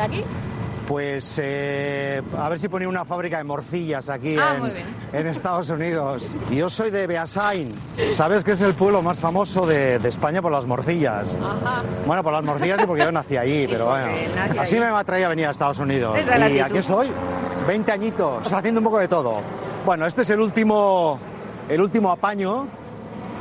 [0.08, 0.24] Aquí?
[0.88, 4.56] Pues eh, a ver si ponía una fábrica de morcillas aquí Ah,
[5.12, 6.38] en, Estados Unidos.
[6.50, 7.74] Yo soy de Beasain.
[8.14, 11.38] ¿Sabes que es el pueblo más famoso de, de España por las morcillas?
[11.44, 11.82] Ajá.
[12.06, 14.08] Bueno, por las morcillas y porque yo nací allí, pero bueno.
[14.62, 14.86] Así allí.
[14.86, 16.18] me atraía a venir a Estados Unidos.
[16.20, 17.10] Esa y aquí estoy,
[17.68, 19.42] 20 añitos, haciendo un poco de todo.
[19.86, 21.20] Bueno, este es el último,
[21.68, 22.66] el último apaño.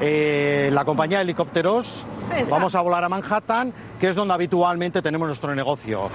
[0.00, 2.08] eh, la compañía de helicópteros.
[2.50, 6.10] Vamos a volar a Manhattan, que es donde habitualmente tenemos nuestro negocio.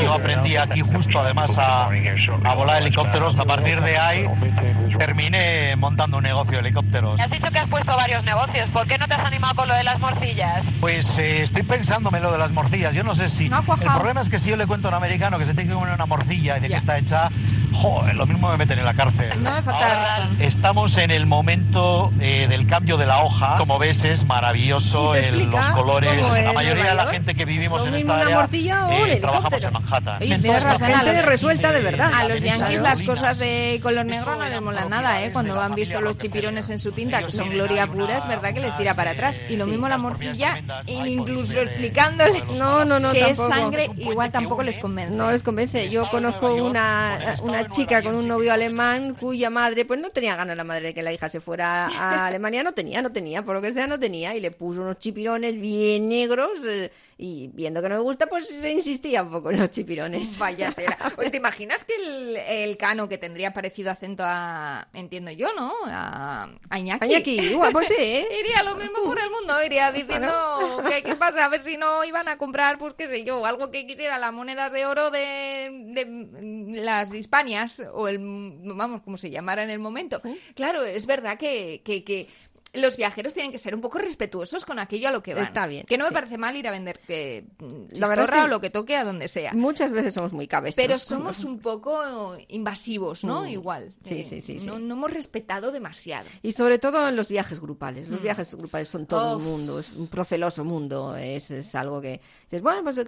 [0.00, 1.88] Yo aprendí aquí justo además a,
[2.44, 3.38] a volar helicópteros.
[3.38, 4.26] A partir de ahí
[4.98, 7.20] terminé montando un negocio de helicópteros.
[7.20, 8.68] Has dicho que has puesto varios negocios.
[8.70, 10.62] ¿Por qué no te has animado con lo de las morcillas?
[10.80, 12.94] Pues eh, estoy pensándome lo de las morcillas.
[12.94, 13.48] Yo no sé si.
[13.48, 15.68] No el problema es que si yo le cuento a un americano que se tiene
[15.70, 17.28] que comer una morcilla y de que está hecha,
[17.72, 19.42] joder, lo mismo me meten en la cárcel.
[19.42, 20.36] No me falta Ahora razón.
[20.42, 23.56] Estamos en el momento eh, del cambio de la hoja.
[23.58, 26.22] Como ves, es maravilloso el- los colores.
[26.44, 29.16] La mayoría de la gente que vivimos en esta una área morcilla o un eh,
[29.16, 29.66] trabajamos helicóptero.
[29.68, 30.16] en Manhattan.
[30.22, 32.10] Oye, Entonces, razón, a gente los- resuelta de verdad.
[32.14, 35.32] A los yanquis las cosas de color negro no les nada, ¿eh?
[35.32, 38.60] Cuando han visto los chipirones en su tinta, que son gloria pura, es verdad que
[38.60, 39.40] les tira para atrás.
[39.48, 44.30] Y lo mismo la morcilla, e incluso explicándoles No, no, no, que es sangre, igual
[44.30, 45.14] tampoco les convence.
[45.14, 45.88] No les convence.
[45.90, 50.56] Yo conozco una, una chica con un novio alemán cuya madre, pues no tenía ganas
[50.56, 52.62] la madre de que la hija se fuera a Alemania.
[52.62, 54.34] No tenía, no tenía, por lo que sea, no tenía.
[54.34, 56.64] Y le puso unos chipirones bien negros.
[56.66, 56.90] eh,
[57.22, 60.38] y viendo que no me gusta, pues se insistía un poco en los chipirones.
[60.40, 60.98] Vaya tela.
[61.16, 65.72] Oye, ¿te imaginas que el, el cano que tendría parecido acento a, entiendo yo, ¿no?
[65.86, 67.06] A, a Iñaki.
[67.06, 68.26] Iñaki, igual, pues sí, ¿eh?
[68.40, 70.32] Iría lo mismo por el mundo, iría diciendo
[71.04, 73.86] qué pasa, a ver si no iban a comprar, pues qué sé yo, algo que
[73.86, 79.62] quisiera, las monedas de oro de, de las Hispanias, o el, vamos, como se llamara
[79.62, 80.20] en el momento.
[80.56, 82.26] Claro, es verdad que, que, que
[82.74, 85.44] los viajeros tienen que ser un poco respetuosos con aquello a lo que van.
[85.44, 86.14] Está bien, Que no me sí.
[86.14, 89.04] parece mal ir a venderte mm, La verdad es que o lo que toque a
[89.04, 89.52] donde sea.
[89.52, 90.86] Muchas veces somos muy cabestros.
[90.86, 92.02] Pero somos un poco
[92.48, 93.42] invasivos, ¿no?
[93.42, 93.48] Mm.
[93.48, 93.92] Igual.
[94.04, 94.66] Sí, Eh, sí, sí, sí.
[94.66, 96.26] No, no hemos respetado demasiado.
[96.42, 98.08] Y sobre todo en los viajes grupales.
[98.08, 98.24] Los Mm.
[98.24, 101.16] viajes grupales son todo un mundo, es un proceloso mundo.
[101.16, 102.20] Es, es algo que
[102.52, 103.00] dices, bueno, pues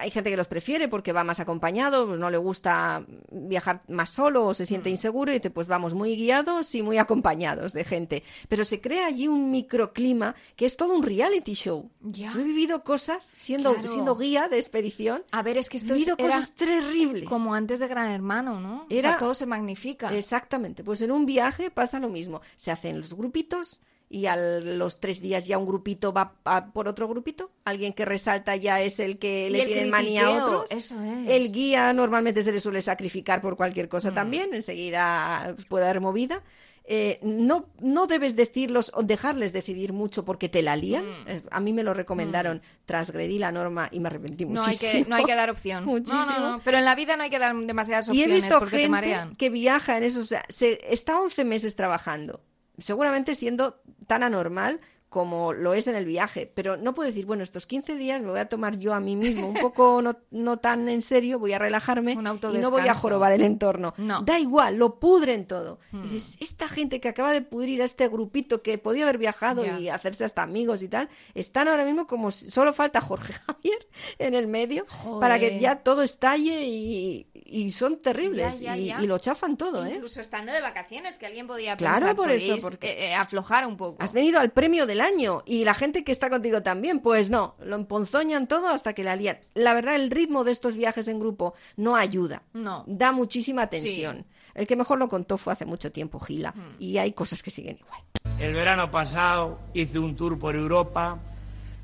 [0.00, 4.10] hay gente que los prefiere porque va más acompañado, pues no le gusta viajar más
[4.10, 4.66] solo o se Mm.
[4.66, 8.22] siente inseguro y dice, pues vamos muy guiados y muy acompañados de gente.
[8.48, 11.90] Pero se crea allí un microclima que es todo un reality show.
[12.00, 12.32] Ya.
[12.32, 13.88] Yo he vivido cosas siendo, Claro.
[13.88, 15.22] siendo guía de expedición.
[15.32, 17.28] A ver, es que esto he vivido era cosas terribles.
[17.28, 18.86] Como antes de Gran Hermano, ¿no?
[18.88, 20.14] Era- O sea, todo se magnifica.
[20.16, 22.40] Exactamente, pues en un viaje pasa lo mismo.
[22.56, 23.80] Se hacen los grupitos
[24.14, 27.50] y a los tres días ya un grupito va a por otro grupito.
[27.64, 30.70] Alguien que resalta ya es el que Y le el tienen manía a otros.
[30.70, 31.28] eso es.
[31.28, 34.14] El guía normalmente se le suele sacrificar por cualquier cosa Mm.
[34.14, 36.42] también, enseguida puede dar movida.
[36.86, 41.04] Eh, no, no debes decirlos o dejarles decidir mucho porque te la lían.
[41.06, 41.28] Mm.
[41.28, 45.06] Eh, a mí me lo recomendaron, transgredí la norma y me arrepentí no, hay que,
[45.08, 45.84] no hay que dar opción.
[45.86, 46.20] Muchísimo.
[46.28, 46.60] No, no, no.
[46.62, 48.76] Pero en la vida no hay que dar demasiadas Y opciones he visto porque te
[48.82, 49.34] gente marean.
[49.36, 52.42] que viaja en eso, o sea, se, está 11 meses trabajando,
[52.78, 54.80] seguramente siendo tan anormal
[55.14, 58.30] como lo es en el viaje, pero no puedo decir, bueno, estos 15 días me
[58.32, 61.52] voy a tomar yo a mí mismo un poco no, no tan en serio, voy
[61.52, 63.94] a relajarme y no voy a jorobar el entorno.
[63.96, 64.22] No.
[64.22, 65.78] Da igual, lo pudren todo.
[65.92, 66.04] Hmm.
[66.06, 69.64] Y dices, esta gente que acaba de pudrir a este grupito que podía haber viajado
[69.64, 69.78] Ya.
[69.78, 73.86] y hacerse hasta amigos y tal, están ahora mismo como si solo falta Jorge Javier
[74.18, 74.84] en el medio
[75.20, 75.60] para que Joder.
[75.60, 79.00] ya todo estalle y, y son terribles Ya, ya, y, ya.
[79.00, 79.92] y lo chafan todo, ¿eh?
[79.94, 83.14] Incluso estando de vacaciones, que alguien podía Claro, pensar, por eso, podéis, porque- eh, eh,
[83.14, 84.02] aflojar un poco.
[84.02, 87.54] Has venido al premio del año y la gente que está contigo también, pues no,
[87.60, 89.38] lo emponzoñan todo hasta que la lían.
[89.54, 92.42] La verdad, el ritmo de estos viajes en grupo no ayuda.
[92.52, 92.84] No.
[92.86, 94.26] Da muchísima tensión.
[94.54, 96.76] El que mejor lo contó fue hace mucho tiempo, Gila, Hmm.
[96.78, 98.00] y hay cosas que siguen igual.
[98.38, 101.18] El verano pasado hice un tour por Europa.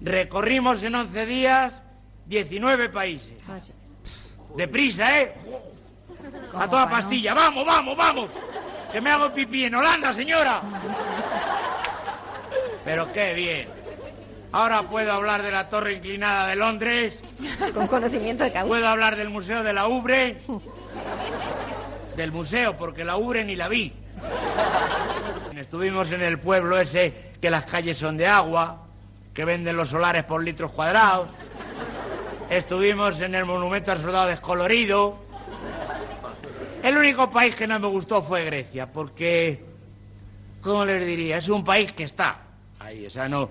[0.01, 1.83] Recorrimos en 11 días
[2.27, 3.37] 19 países.
[4.57, 5.35] Deprisa, ¿eh?
[6.55, 6.91] A toda no?
[6.91, 7.35] pastilla.
[7.35, 8.31] Vamos, vamos, vamos.
[8.93, 10.63] Que me hago pipí en Holanda, señora.
[12.85, 13.69] Pero qué bien.
[14.53, 17.21] Ahora puedo hablar de la torre inclinada de Londres.
[17.75, 18.69] Con conocimiento de causa.
[18.69, 20.39] Puedo hablar del Museo de la Ubre.
[22.17, 23.93] Del museo, porque la Ubre ni la vi.
[25.57, 28.87] Estuvimos en el pueblo ese que las calles son de agua,
[29.33, 31.29] que venden los solares por litros cuadrados.
[32.51, 35.17] Estuvimos en el monumento al soldado descolorido.
[36.83, 39.65] El único país que no me gustó fue Grecia, porque,
[40.61, 41.37] ¿cómo les diría?
[41.39, 42.50] Es un país que está
[42.81, 43.49] ahí, o sea, no,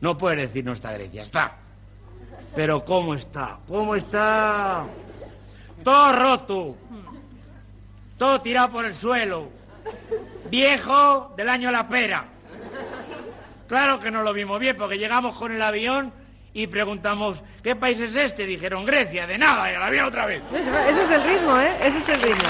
[0.00, 1.56] no puedes decir no está Grecia, está.
[2.54, 3.58] Pero ¿cómo está?
[3.66, 4.84] ¿Cómo está?
[5.82, 6.76] Todo roto.
[8.18, 9.48] Todo tirado por el suelo.
[10.50, 12.24] Viejo del año la pera.
[13.66, 16.12] Claro que no lo vimos bien, porque llegamos con el avión
[16.52, 18.46] y preguntamos, ¿qué país es este?
[18.46, 20.42] Dijeron Grecia, de nada, y el avión otra vez.
[20.52, 21.72] Eso es el ritmo, ¿eh?
[21.82, 22.48] Ese es el ritmo.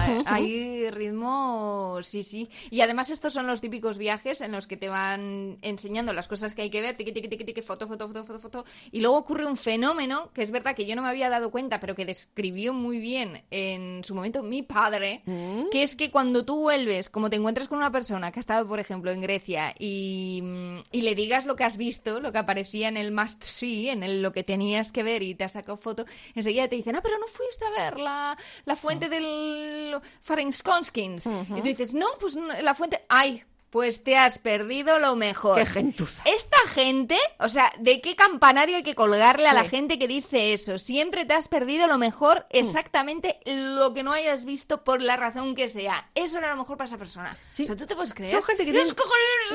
[0.00, 2.48] Ah, hay ritmo, sí, sí.
[2.70, 6.54] Y además estos son los típicos viajes en los que te van enseñando las cosas
[6.54, 8.64] que hay que ver, tiqui, tiqui, tiqui, tiqui, foto, foto, foto, foto, foto.
[8.90, 11.80] Y luego ocurre un fenómeno que es verdad que yo no me había dado cuenta,
[11.80, 15.22] pero que describió muy bien en su momento mi padre,
[15.70, 18.66] que es que cuando tú vuelves, como te encuentras con una persona que ha estado,
[18.66, 22.38] por ejemplo, en Grecia y, mm, y le digas lo que has visto, lo que
[22.38, 25.52] aparecía en el must see, en el, lo que tenías que ver y te has
[25.52, 29.89] sacado foto, enseguida te dicen, ah, pero no fuiste a ver la, la fuente del
[30.22, 31.26] Farinskonskins.
[31.26, 33.44] Y tú dices, no, pues no, la fuente, ay.
[33.70, 35.56] Pues te has perdido lo mejor.
[35.56, 36.24] Qué gentuza.
[36.24, 39.68] Esta gente, o sea, ¿de qué campanario hay que colgarle a la Sí.
[39.68, 40.76] gente que dice eso?
[40.76, 45.54] Siempre te has perdido lo mejor, exactamente lo que no hayas visto por la razón
[45.54, 46.10] que sea.
[46.16, 47.30] Eso era lo mejor para esa persona.
[47.52, 48.32] O sea, ¿tú te puedes creer?
[48.32, 48.88] Son gente que tiene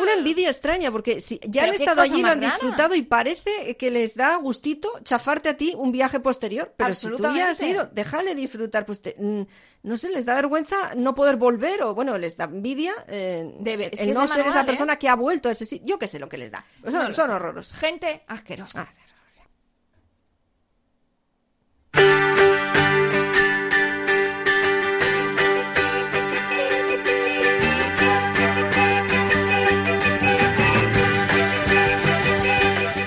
[0.02, 3.92] una envidia extraña, porque si ya han estado allí, lo han disfrutado y parece que
[3.92, 6.74] les da gustito chafarte a ti un viaje posterior.
[6.78, 8.86] Pero si tú ya has ido, déjale disfrutar.
[8.86, 9.42] Pues te- mm,
[9.86, 13.90] no sé, les da vergüenza no poder volver o, bueno, les da envidia eh, Debe-
[13.94, 14.66] es el que es no de ser esa ¿eh?
[14.66, 15.86] persona que ha vuelto a ese sitio.
[15.88, 16.66] Yo qué sé lo que les da.
[16.90, 17.78] Son, No son horrorosos.
[17.80, 18.88] Gente asquerosa.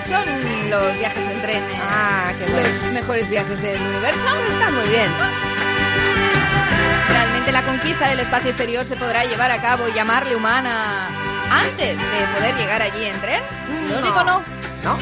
[0.07, 1.63] Son los viajes en tren.
[1.63, 2.67] eh, Ah, qué bueno.
[2.67, 4.27] los mejores viajes del universo.
[4.51, 5.09] Están muy bien.
[7.09, 11.07] Realmente la conquista del espacio exterior se podrá llevar a cabo y llamarle humana
[11.51, 13.41] antes de poder llegar allí en tren.
[13.89, 14.01] No, No.
[14.01, 14.41] digo no.
[14.83, 14.97] No.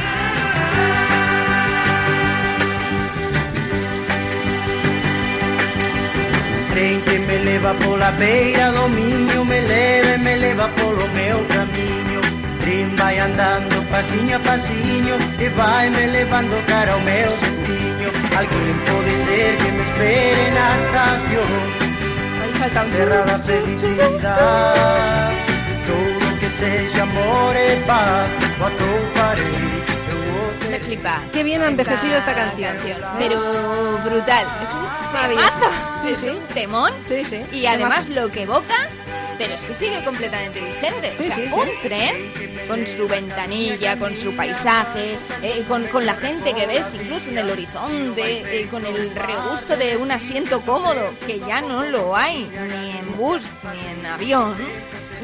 [6.74, 11.40] Tren que me leva pola beira do miño Me leva e me leva polo meu
[11.56, 12.20] camiño
[12.62, 17.57] Tren vai andando pasiño a pasiño E vai me levando cara ao meu destino
[18.36, 21.52] Alguén pode ser que me espere na estación
[22.42, 24.36] Aí falta un Terra da felicidade
[25.88, 29.78] Todo que sexa amor e paz Botou farei
[30.70, 31.22] Me flipa.
[31.32, 32.76] Qué bien ha envejecido esta canción.
[33.18, 33.40] Pero
[34.04, 34.46] brutal.
[34.62, 35.70] Es un temazo.
[36.04, 36.30] Sí, es sí.
[36.30, 36.92] un temón.
[37.08, 37.46] Sí, sí.
[37.54, 38.76] Y además lo que evoca,
[39.38, 41.14] pero es que sigue completamente vigente.
[41.18, 41.54] Sí, o sea, sí, sí.
[41.54, 42.16] un tren
[42.68, 47.38] con su ventanilla, con su paisaje, eh, con, con la gente que ves incluso en
[47.38, 52.46] el horizonte, eh, con el regusto de un asiento cómodo, que ya no lo hay,
[52.46, 54.56] ni en bus, ni en avión.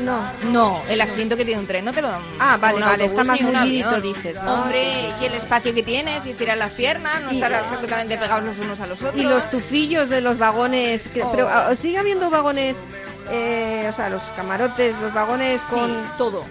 [0.04, 0.24] No.
[0.52, 2.22] No, el asiento que tiene un tren no te lo dan.
[2.40, 4.02] Ah, vale, vale, está más avión.
[4.02, 4.64] dices, ¿no?
[4.64, 5.24] Hombre, Sí, sí, sí.
[5.24, 8.58] y el espacio que tienes, y estirar las piernas, no Y- estar absolutamente pegados los
[8.58, 9.22] unos a los otros.
[9.22, 11.10] Y los tufillos de los vagones.
[11.10, 11.32] que- Oh.
[11.32, 12.78] Pero ah, sigue habiendo vagones,
[13.30, 16.46] eh, o sea, los camarotes, los vagones con Sí, todo.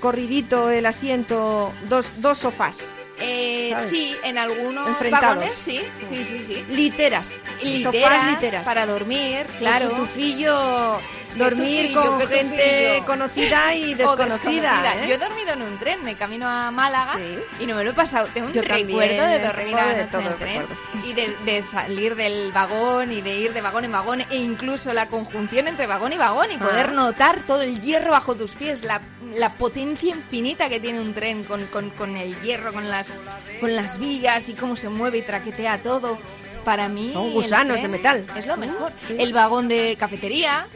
[0.00, 2.90] corridito el asiento, dos, dos sofás.
[3.18, 5.36] Eh, sí, en algunos Enfrentados.
[5.36, 6.64] vagones sí, sí, sí, sí.
[6.68, 7.40] Literas.
[7.62, 8.64] Literas, Sofás literas.
[8.64, 9.88] para dormir, claro.
[9.90, 11.00] su tufillo,
[11.36, 14.94] dormir tufillo, con gente conocida y desconocida.
[14.96, 15.06] ¿eh?
[15.08, 17.14] Yo he dormido en un tren de camino a Málaga
[17.58, 18.28] y no me lo he pasado.
[18.34, 20.66] Tengo un Yo también, recuerdo de dormir a la noche en el tren
[21.04, 24.92] y de, de salir del vagón y de ir de vagón en vagón e incluso
[24.92, 26.92] la conjunción entre vagón y vagón y poder Ah.
[26.92, 29.00] notar todo el hierro bajo tus pies, la,
[29.34, 33.18] la potencia infinita que tiene un tren con, con- con el hierro, con las,
[33.60, 36.18] con las vigas y cómo se mueve y traquetea todo.
[36.66, 37.10] Para mí.
[37.12, 38.26] Son gusanos de metal.
[38.36, 38.92] Es lo mejor.
[39.06, 39.16] sí.
[39.18, 40.66] El vagón de cafetería.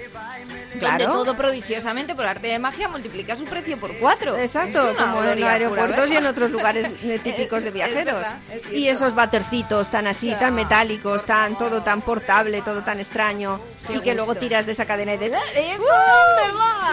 [0.78, 1.04] Claro.
[1.04, 4.36] Donde todo prodigiosamente por arte de magia multiplica su precio por cuatro.
[4.38, 8.14] Exacto, como en aeropuertos y en otros lugares eh, típicos de Es viajeros.
[8.14, 13.00] verdad, es y esos batercitos tan así, tan metálicos, tan todo tan portable, todo tan
[13.00, 13.60] extraño.
[13.88, 15.30] Qué y que luego tiras de esa cadena y de...
[15.30, 15.32] ¡Uh!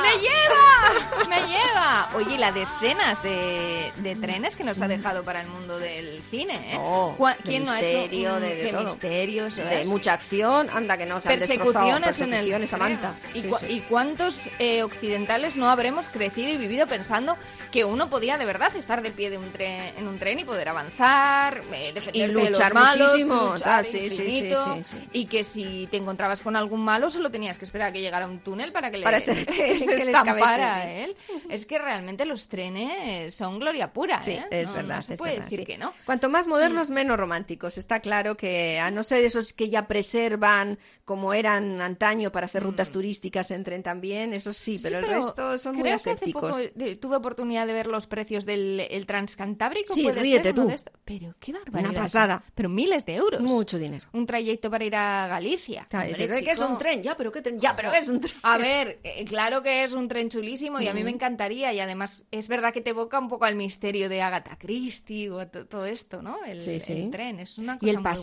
[0.01, 1.27] ¡Me lleva!
[1.29, 2.09] ¡Me lleva!
[2.15, 6.21] Oye, la de escenas de, de trenes que nos ha dejado para el mundo del
[6.31, 6.77] cine, ¿eh?
[6.79, 8.81] Oh, ¿Cuá- de ¿Quién no ha hecho un- de- de todo.
[8.91, 9.87] Misterio, eso de es.
[9.87, 12.69] mucha acción, anda que no se han destrozado persecuciones en el persecuciones.
[12.69, 13.15] Samantha.
[13.33, 13.65] ¿Y, Sí, cua- sí.
[13.69, 17.37] y cuántos eh, occidentales no habremos crecido y vivido pensando
[17.71, 20.43] que uno podía de verdad estar de pie de un tren, en un tren y
[20.45, 23.35] poder avanzar, eh, defenderte de luchar los malos, muchísimo.
[23.53, 24.77] luchar Ah, sí, infinito,
[25.13, 28.25] y que si te encontrabas con algún malo solo tenías que esperar a que llegara
[28.27, 31.15] un túnel para que le Para este- que se le estampara a él.
[31.49, 34.45] Es que realmente los trenes son gloria pura, ¿eh?
[34.51, 34.95] es No- verdad.
[34.97, 35.93] No se es puede verdad, decir que no.
[36.05, 37.77] Cuanto más modernos, menos románticos.
[37.77, 42.63] Está claro que, a no ser esos que ya preservan como eran antaño para hacer
[42.63, 45.95] rutas turísticas en tren también, eso sí, pero, Sí, el resto son muy creo que
[45.95, 46.41] hace asépticos.
[46.41, 49.93] poco, eh, tuve oportunidad de ver los precios del el transcantábrico.
[49.93, 50.67] Sí, puede ríete ser tú.
[50.67, 50.75] de.
[51.05, 51.91] Pero qué barbaridad.
[51.91, 52.43] Una pasada.
[52.53, 53.39] Pero miles de euros.
[53.41, 54.05] Mucho dinero.
[54.11, 55.85] Un trayecto para ir a Galicia.
[55.89, 56.69] Claro, Hombre, "Eh, ¿qué es chico".
[56.71, 57.01] un tren?
[57.01, 57.57] Ya, pero ¿qué tren?
[57.59, 58.33] Ya, pero ¿qué es un tren?
[58.43, 61.15] A ver, eh, claro que es un tren chulísimo y a mí me Ujú.
[61.15, 61.71] encantaría.
[61.71, 65.47] Y además es verdad que te evoca un poco al misterio de Agatha Christie o
[65.47, 66.43] to- todo esto, ¿no?
[66.43, 66.93] El, Sí, sí.
[66.93, 67.39] el tren.
[67.39, 68.13] Es una cosa Y el muy guay.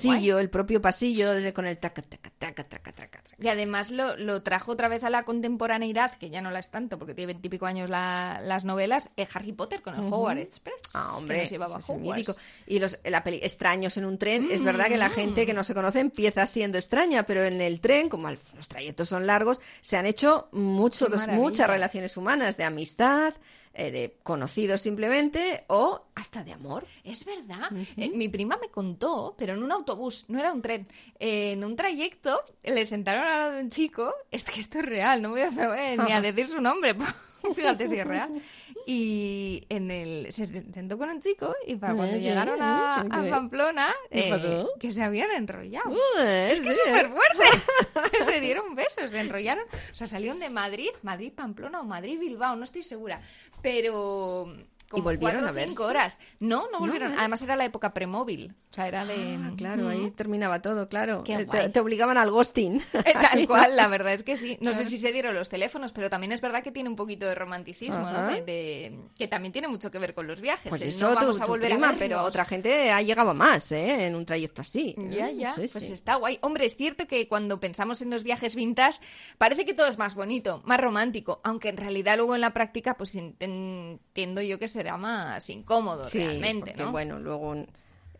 [0.44, 3.20] El propio pasillo con el taca, taca, taca, taca, taca.
[3.40, 6.70] Y además lo, lo trajo otra vez a la contemporaneidad, que ya no la es
[6.70, 10.14] tanto porque tiene veintipico años la- las novelas, eh, Harry Potter con el Ujú.
[10.14, 10.76] Hogwarts Express.
[10.94, 12.36] Ah, que hombre, nos llevaba es mítico.
[12.66, 15.12] Y los, la peli Extraños en un tren, es verdad que la Mm.
[15.12, 19.08] gente que no se conoce empieza siendo extraña, pero en el tren, como los trayectos
[19.08, 23.34] son largos, se han hecho muchos, muchas relaciones humanas de amistad,
[23.74, 26.86] eh, de conocidos simplemente o hasta de amor.
[27.02, 27.70] Es verdad.
[27.96, 30.86] Eh, mi prima me contó, pero en un autobús, no era un tren.
[31.18, 34.12] eh, en un trayecto le sentaron al lado de un chico.
[34.30, 36.94] Es que esto es real, no voy a ni a decir su nombre.
[37.54, 38.40] Fíjate si es real.
[38.86, 43.06] Y en el se sentó con un chico y para cuando Sí, llegaron a.
[43.30, 45.90] Pamplona, ¿Qué eh, que se habían enrollado.
[45.90, 48.24] Uh, es que es súper fuerte.
[48.24, 49.64] se dieron besos, se enrollaron.
[49.64, 53.20] O sea, salieron de Madrid, Madrid, Pamplona o Madrid, Bilbao, no estoy segura.
[53.62, 54.54] Pero...
[54.94, 56.18] Como volvieron cuatro a cinco horas.
[56.40, 57.12] No, no volvieron.
[57.18, 58.54] Además era la época premóvil.
[58.70, 59.38] O sea, era de...
[59.40, 61.22] Ah, claro, ahí terminaba todo, claro.
[61.26, 62.82] Eh, te, te obligaban al ghosting.
[63.04, 64.56] Eh, Tal cual, la verdad es que sí.
[64.60, 67.26] No sé si se dieron los teléfonos, pero también es verdad que tiene un poquito
[67.26, 68.26] de romanticismo, ¿no?
[68.28, 70.70] De, de- que también tiene mucho que ver con los viajes.
[70.70, 71.98] Pues eso, no vamos a volver prima, a vernos.
[72.08, 74.06] pero otra gente ha llegado más, ¿eh?
[74.06, 74.94] En un trayecto así.
[75.10, 75.50] Ya, ya.
[75.52, 75.92] Sí, pues sí.
[75.92, 76.38] está guay.
[76.42, 79.00] Hombre, es cierto que cuando pensamos en los viajes vintage,
[79.38, 82.96] parece que todo es más bonito, más romántico, aunque en realidad luego en la práctica,
[82.96, 86.92] pues en- entiendo yo que será más incómodo Sí, realmente, porque, ¿no?
[86.92, 87.66] bueno, luego eh,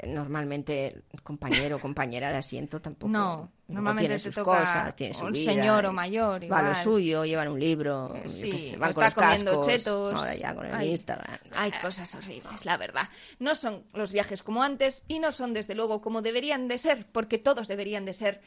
[0.08, 3.12] normalmente el compañero o compañera de asiento tampoco.
[3.12, 6.58] No, normalmente tiene te sus toca cosas, tiene su un vida, señor o mayor, Va
[6.58, 6.82] a lo igual.
[6.82, 10.14] suyo, llevan un libro, Sí, sé, van con los comiendo cascos, chetos.
[10.14, 11.38] ahora ya con el Instagram.
[11.54, 13.08] Hay cosas horribles, la verdad.
[13.38, 17.06] No son los viajes como antes y no son desde luego como deberían de ser,
[17.12, 18.40] porque todos deberían de ser,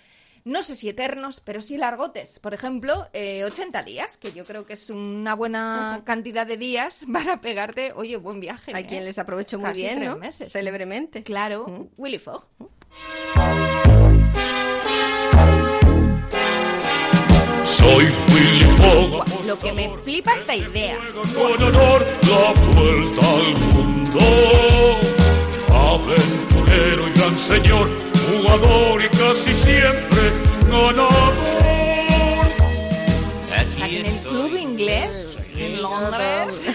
[0.48, 2.40] no sé si eternos, pero sí largotes.
[2.40, 7.06] Por ejemplo, eh, 80 días, que yo creo que es una buena cantidad de días
[7.14, 8.72] para pegarte, oye, buen viaje.
[8.74, 8.88] Hay ¿eh?
[8.88, 10.18] quien les aprovechó muy Casi bien, tres ¿no?
[10.18, 10.54] meses.
[10.54, 11.24] Célebremente.
[11.24, 12.46] Claro, Willy Fogg.
[17.64, 20.98] Soy Willy Fogg, Lo que me flipa esta idea.
[21.36, 24.20] con honor la vuelta al mundo.
[25.70, 27.90] Aventurero y gran señor,
[28.38, 30.32] jugador y casi siempre
[30.70, 31.34] ganador.
[33.76, 36.70] Que en el club inglés, en Londres,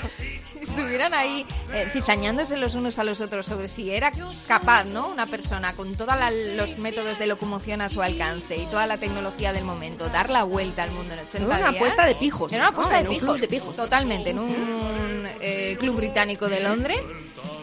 [0.60, 4.12] estuvieran ahí eh, cizañándose los unos a los otros sobre si era
[4.46, 5.08] capaz, ¿no?
[5.08, 6.14] Una persona con todos
[6.56, 10.44] los métodos de locomoción a su alcance y toda la tecnología del momento, dar la
[10.44, 11.74] vuelta al mundo en 80 Era una días.
[11.76, 13.76] apuesta de pijos, Era una apuesta de, pijos, club de pijos.
[13.76, 17.12] Totalmente, en un eh, club británico de Londres.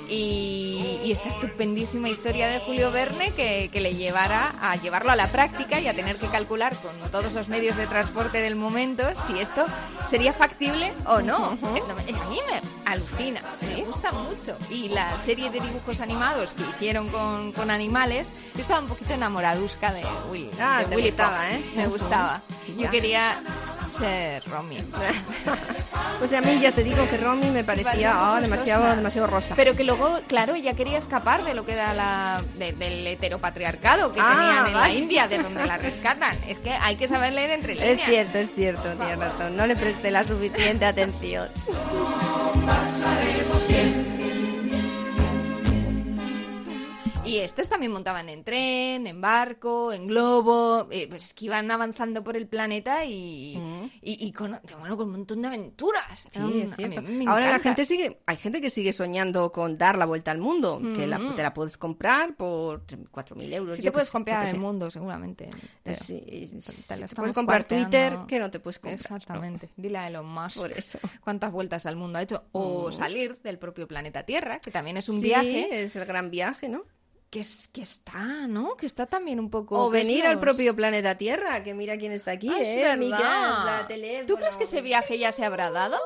[0.10, 5.16] Y, y esta estupendísima historia de Julio Verne que, que le llevará a llevarlo a
[5.16, 9.04] la práctica y a tener que calcular con todos los medios de transporte del momento
[9.26, 9.66] si esto
[10.08, 11.52] sería factible o no.
[11.52, 14.58] A mí me, alucina, me gusta mucho.
[14.70, 19.14] Y la serie de dibujos animados que hicieron con, con animales, yo estaba un poquito
[19.14, 20.50] enamoradusca de Willy.
[20.60, 21.52] Ah, de te Willy gustaba.
[21.52, 21.72] ¿eh?
[21.76, 22.42] Me gustaba.
[22.78, 23.38] Yo quería
[23.92, 24.78] ser Romy.
[26.20, 29.56] Pues a mí ya te digo que Romy me parecía ah, demasiado, demasiado rosa.
[29.56, 34.12] Pero que luego, claro, ella quería escapar de lo que era la de- del heteropatriarcado
[34.12, 34.90] que Ah, tenían en la.
[34.92, 36.38] India, de donde la rescatan.
[36.48, 37.98] Es que hay que saber leer entre líneas.
[37.98, 39.58] Es cierto, es cierto, tienes razón.
[39.58, 41.50] No le presté la suficiente atención.
[47.24, 52.24] Y estos también montaban en tren, en barco, en globo, eh, pues que iban avanzando
[52.24, 53.54] por el planeta y,
[54.02, 56.28] y, y con, bueno, con un montón de aventuras.
[56.36, 57.02] Un- Sí, es cierto.
[57.28, 60.82] Ahora la gente sigue, hay gente que sigue soñando con dar la vuelta al mundo,
[60.96, 61.36] que la- Mm.
[61.36, 63.76] te la puedes comprar por 4.000 euros.
[63.78, 65.50] Sí yo te puedes comprar el mundo, seguramente.
[65.84, 69.00] Pues sí, Te puedes comprar Twitter, que no te puedes comprar.
[69.00, 69.70] Exactamente.
[69.78, 70.98] Dile a Elon Musk Por eso.
[71.24, 72.46] cuántas vueltas al mundo ha hecho.
[72.52, 72.92] O Mm.
[72.92, 75.84] salir del propio planeta Tierra, que también es un Sí, viaje.
[75.84, 76.84] es el gran viaje, ¿no?
[77.32, 78.76] Que, es, que está, ¿no?
[78.76, 79.86] Que está también un poco...
[79.86, 82.76] O es venir al propio planeta Tierra, que mira quién está aquí, Ah, es ¿eh?
[82.80, 82.92] verdad.
[82.92, 84.26] Amigas, la.
[84.28, 85.98] ¿Tú crees que ese viaje ya se habrá dado?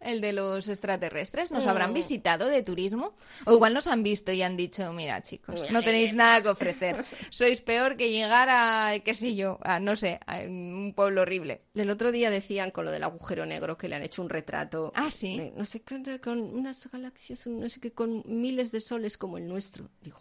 [0.00, 3.14] El de los extraterrestres, ¿nos habrán visitado de turismo?
[3.44, 7.04] O igual nos han visto y han dicho, mira chicos, no tenéis nada que ofrecer.
[7.30, 11.66] Sois peor que llegar a, qué sé yo, a no sé, a un pueblo horrible.
[11.74, 14.90] El otro día decían con lo del agujero negro que le han hecho un retrato.
[14.96, 15.52] Ah, sí.
[15.54, 15.82] no sé
[16.20, 19.88] con unas galaxias, no sé qué, con miles de soles como el nuestro.
[20.00, 20.20] Digo,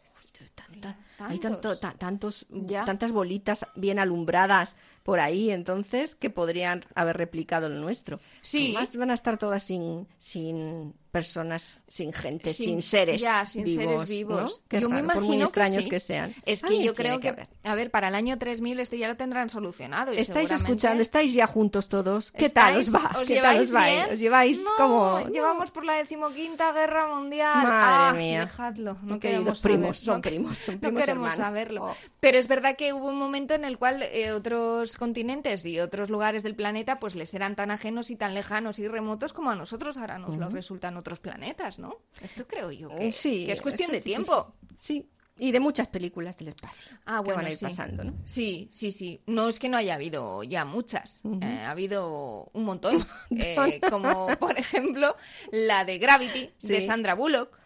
[0.56, 0.92] 对对对
[1.28, 1.80] hay tanto, tantos.
[1.82, 2.86] ta- tantos, Ya.
[2.86, 8.20] tantas bolitas bien alumbradas por ahí, entonces, que podrían haber replicado lo nuestro.
[8.42, 8.74] Sí.
[8.76, 13.64] Además, van a estar todas sin, sin personas, sin gente, sin, Sin- seres ya, sin
[13.66, 13.84] vivos.
[13.84, 14.06] seres ¿no?
[14.06, 14.64] vivos.
[14.70, 15.90] Qué yo me raro, por imagino muy extraños sí.
[15.90, 16.34] que, sean.
[16.46, 17.50] Es que yo creo que, haber.
[17.64, 20.14] a ver, para el año 3000 esto ya lo tendrán solucionado.
[20.14, 22.32] y Estáis seguramente- escuchando, estáis ya juntos todos.
[22.32, 23.12] ¿Qué tal os va?
[23.20, 23.86] ¿Os ¿Qué tal os va?
[23.88, 24.06] bien?
[24.14, 27.56] ¿Os lleváis No, como Llevamos por la decimoquinta guerra mundial.
[27.64, 28.40] Madre Ah, mía.
[28.42, 28.98] Dejadlo.
[29.02, 31.86] No queridos primos, saber- son no que- primos, son No primos queremos saberlo.
[31.86, 31.96] Oh.
[32.20, 36.10] Pero es verdad que hubo un momento en el cual eh, otros continentes y otros
[36.10, 39.56] lugares del planeta pues les eran tan ajenos y tan lejanos y remotos como a
[39.56, 40.56] nosotros ahora nos lo Ujú.
[40.56, 41.98] resultan otros planetas, ¿no?
[42.22, 44.54] Esto creo yo que, Sí, que es cuestión de tiempo.
[44.80, 45.08] Sí,
[45.38, 46.92] y de muchas películas del espacio.
[47.06, 47.66] Ah, que bueno, van a ir sí.
[47.66, 48.14] pasando, ¿no?
[48.26, 49.22] Sí, sí, sí.
[49.26, 51.24] No es que no haya habido ya muchas.
[51.42, 53.04] Eh, ha habido un montón.
[53.32, 55.16] Eh, como, por ejemplo,
[55.52, 56.86] la de Gravity, de.
[56.86, 57.58] Sandra Bullock.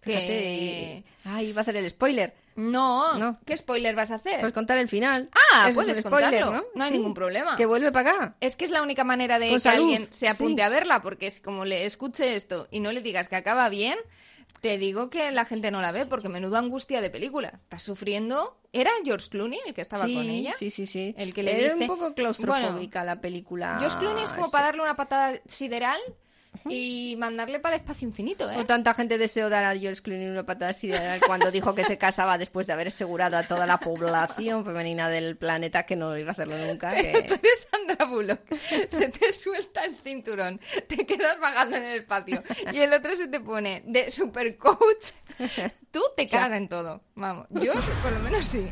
[0.00, 0.12] Que...
[0.12, 2.34] Fíjate, y- Ay, va a hacer el spoiler.
[2.56, 3.38] No, No.
[3.46, 4.40] ¿qué spoiler vas a hacer?
[4.40, 5.30] Pues contar el final.
[5.54, 6.64] Ah, Eso puedes spoiler, contarlo, ¿no?
[6.74, 6.96] no hay Sí.
[6.96, 7.56] ningún problema.
[7.56, 8.36] Que vuelve para acá.
[8.40, 10.66] Es que es la única manera de Con que salud, alguien se apunte sí.
[10.66, 13.98] a verla, porque es como le escuche esto y no le digas que acaba bien,
[14.60, 17.60] te digo que la gente no la ve, porque menudo angustia de película.
[17.62, 18.58] Está sufriendo.
[18.72, 20.52] ¿Era George Clooney el que estaba sí, con ella?
[20.58, 21.14] Sí, sí, sí.
[21.16, 21.84] El que le Era dice...
[21.90, 23.76] un poco claustrofóbica la película.
[23.80, 25.98] George Clooney es como para darle una patada sideral
[26.68, 28.56] y mandarle para el espacio infinito, ¿eh?
[28.58, 31.96] O tanta gente deseó dar a George Clooney una patada sideral cuando dijo que se
[31.98, 36.30] casaba después de haber asegurado a toda la población femenina del planeta que no iba
[36.30, 36.90] a hacerlo nunca.
[36.90, 38.40] Pero que- tú eres Sandra Bullock.
[38.90, 42.42] Se te suelta el cinturón, te quedas vagando en el espacio
[42.72, 45.12] y el otro se te pone de super coach.
[45.90, 47.02] Tú te cagas en todo.
[47.14, 47.72] Vamos, yo
[48.02, 48.70] por lo menos sí.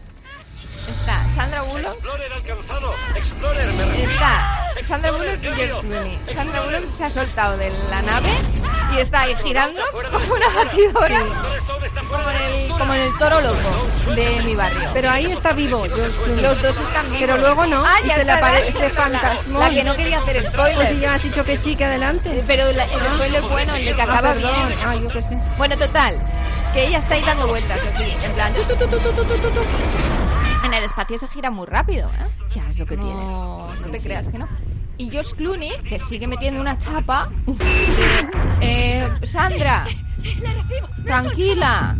[0.89, 1.95] Está Sandra Bullock.
[1.95, 2.95] Explorer alcanzado.
[3.15, 6.19] Explorer me Está Sandra Bullock y George Clooney.
[6.31, 8.29] Sandra Bullock se ha soltado de la nave
[8.95, 11.21] y está ahí girando como una batidora,
[12.09, 14.89] como en el, como en el toro loco de mi barrio.
[14.95, 16.43] Pero ahí está vivo George Clooney.
[16.43, 17.19] Los dos están vivos.
[17.21, 19.61] Pero luego no, Ah, y ya se le está, aparece la- fantasmón.
[19.61, 20.77] La que no quería hacer spoilers.
[20.77, 22.45] Pues si ya has dicho que sí, que adelante.
[22.47, 24.75] Pero la- el spoiler bueno, el de que Ah, acaba bien.
[24.87, 25.37] Ah, yo qué sé.
[25.59, 26.19] Bueno, total,
[26.73, 28.53] que ella está ahí dando vueltas así, en plan...
[28.55, 28.99] tu, tu, tu,
[30.65, 32.27] En el espacio se gira muy rápido, ¿eh?
[32.55, 33.21] Ya es lo que no, tiene.
[33.25, 34.05] No Sí, te sí.
[34.05, 34.49] creas que no.
[34.97, 38.29] Y George Clooney, que sigue metiendo una chapa de...
[38.61, 39.87] eh, Sandra,
[41.07, 41.97] tranquila,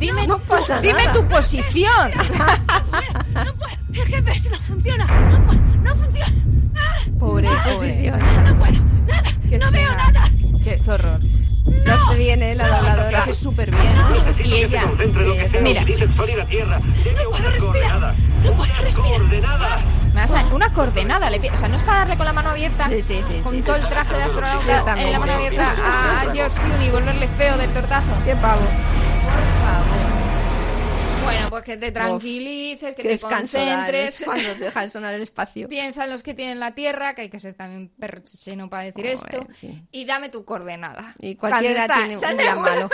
[0.00, 2.10] dime, pasa dime tu posición.
[3.92, 5.06] El GPS no funciona.
[5.06, 6.32] No, puedo, no funciona.
[7.20, 8.10] Pobre, No, pobre.
[8.10, 8.82] No puedo.
[9.06, 9.30] Nada.
[9.48, 10.30] Qué no veo nada.
[10.64, 11.98] Qué, qué horror.
[11.98, 12.54] Lo hace bien, ¿eh?
[12.54, 13.22] La Lo dobladora.
[13.22, 13.82] hace súper bien.
[14.44, 14.84] Y ella,
[15.62, 15.82] mira.
[15.84, 16.36] No puedo
[18.80, 19.64] respirar.
[19.64, 19.80] A-
[20.54, 21.28] una coordenada.
[21.30, 23.52] Le o sea, no es para darle con la mano abierta, Sí, sí, sí, con
[23.54, 23.62] sí.
[23.62, 27.56] todo el traje de astronauta en la mano abierta a George Clooney y volverle feo
[27.56, 28.06] del tortazo.
[28.24, 28.60] Qué pavo.
[31.54, 33.18] Pues que te tranquilices, que te ¿eh?
[33.20, 34.22] concentres.
[34.24, 35.68] Cuando te dejan sonar el espacio.
[35.68, 39.06] Piensa en los que tienen la Tierra, que hay que ser también percheno para decir
[39.06, 39.46] esto.
[39.52, 39.82] sí.
[39.92, 41.14] Y dame tu coordenada.
[41.18, 42.88] Y cualquiera está tiene un día malo.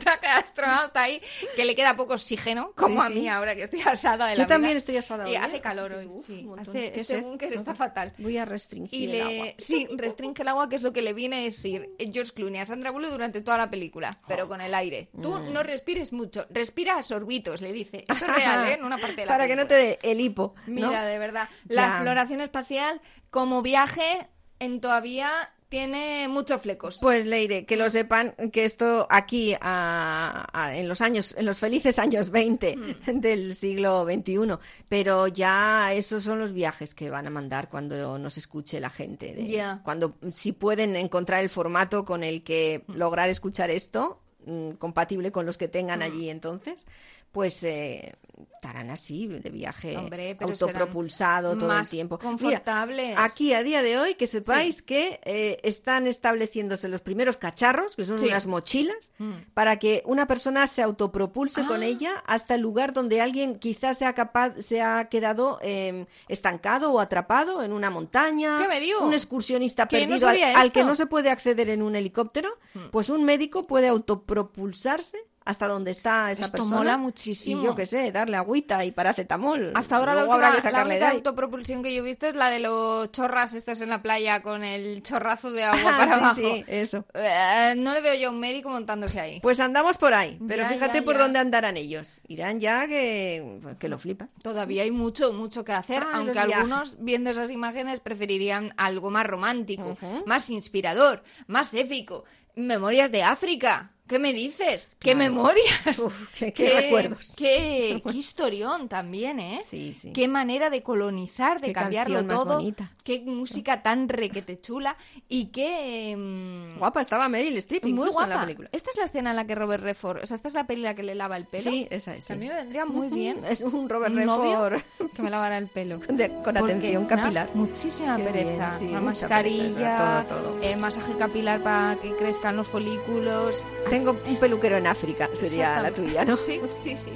[0.00, 1.20] traje de astronauta ahí
[1.56, 4.42] que le queda poco oxígeno, como Sí, a mí ahora que estoy asada de Yo
[4.42, 4.78] la también vida.
[4.78, 5.60] estoy asada Y hoy, hace ¿eh?
[5.60, 6.48] calor hoy, Uf, sí.
[6.58, 8.12] Hace, según que está fatal.
[8.18, 9.54] Voy a restringir Y el le, agua.
[9.58, 12.66] sí, restringe el agua, que es lo que le viene a decir George Clooney a
[12.66, 15.08] Sandra Bullock durante toda la película, pero con el aire.
[15.20, 15.52] Tú Mm.
[15.52, 18.04] no respires mucho, respira a sorbitos, le dice.
[18.08, 18.72] Esto es real, ¿eh?
[18.74, 20.54] En una parte de la Para que no te dé el hipo.
[20.66, 20.74] ¿no?
[20.88, 21.48] Mira, de verdad.
[21.68, 21.86] La Ya.
[21.96, 23.00] exploración espacial
[23.30, 25.30] como viaje en todavía
[25.68, 26.98] tiene muchos flecos.
[27.00, 31.58] Pues Leire, que lo sepan que esto aquí a- a- en los años, en los
[31.58, 33.20] felices años 20 Mm.
[33.20, 34.58] del siglo XXI,
[34.90, 39.32] pero ya esos son los viajes que van a mandar cuando nos escuche la gente.
[39.34, 39.78] de-.
[39.82, 42.92] Cuando si pueden encontrar el formato con el que Mm.
[42.96, 46.02] lograr escuchar esto, mm, compatible con los que tengan Mm.
[46.02, 46.86] allí entonces,
[47.32, 48.14] pues eh,
[48.54, 52.16] estarán así de viaje Hombre, autopropulsado todo el tiempo.
[52.22, 53.16] Mira, confortables.
[53.18, 58.04] aquí a día de hoy que sepáis que eh, están estableciéndose los primeros cacharros, que
[58.04, 58.26] son Sí.
[58.26, 59.32] unas mochilas, Mm.
[59.54, 61.66] para que una persona se autopropulse Ah.
[61.66, 66.92] con ella hasta el lugar donde alguien quizás sea capaz, se ha quedado eh, estancado
[66.92, 69.04] o atrapado en una montaña, ¿Qué me digo?
[69.04, 72.90] un excursionista no perdido al, que no se puede acceder en un helicóptero, Mm.
[72.92, 76.76] pues un médico puede autopropulsarse hasta donde está esa Esto persona.
[76.76, 77.62] mola muchísimo.
[77.62, 79.72] Y yo qué sé, darle agüita y paracetamol.
[79.74, 83.10] Hasta ahora la, última, la única autopropulsión que yo he visto es la de los
[83.12, 86.34] chorras estos en la playa con el chorrazo de agua Ah, para sí, abajo.
[86.36, 87.04] sí, eso.
[87.14, 89.40] Eh, no le veo yo a un médico montándose ahí.
[89.40, 91.22] Pues andamos por ahí, pero Ya, fíjate ya, por ya.
[91.22, 92.20] dónde andarán ellos.
[92.28, 94.34] Irán ya que, que lo flipas.
[94.42, 99.26] Todavía hay mucho, mucho que hacer, Ay, aunque algunos, viendo esas imágenes, preferirían algo más
[99.26, 102.24] romántico, más inspirador, más épico.
[102.54, 103.92] Memorias de África.
[104.12, 104.96] ¿Qué me dices?
[105.00, 105.18] ¿Qué Claro.
[105.32, 105.98] memorias?
[105.98, 107.34] Uf, qué- qué recuerdos.
[107.36, 109.60] Qué, qué historión también, ¿eh?
[109.66, 110.12] Sí, sí.
[110.12, 112.56] Qué manera de colonizar, de cambiarlo todo.
[112.56, 112.92] bonita.
[113.04, 114.96] Qué música tan requete chula
[115.28, 116.14] y qué...
[116.16, 118.24] mm, Guapa estaba Meryl Streep muy guapa.
[118.24, 118.68] en la película.
[118.72, 120.80] Esta es la escena en la que Robert Redford, o sea, esta es la peli
[120.80, 121.70] en la que le lava el pelo.
[121.70, 122.26] Sí, esa es.
[122.26, 122.40] Que A sí.
[122.40, 123.44] mí me vendría muy bien.
[123.48, 124.82] Es un Robert Redford
[125.16, 125.98] que me lavara el pelo.
[126.08, 127.50] de- con Porque atención capilar.
[127.54, 128.66] Muchísima Qué pereza.
[128.68, 130.58] bien, sí, Una mascarilla, pereza, todo, todo.
[130.62, 133.64] eh, masaje capilar para que crezcan los folículos.
[133.90, 136.36] Tengo un peluquero en África, sería la tuya, ¿no?
[136.36, 137.12] Sí, sí, sí.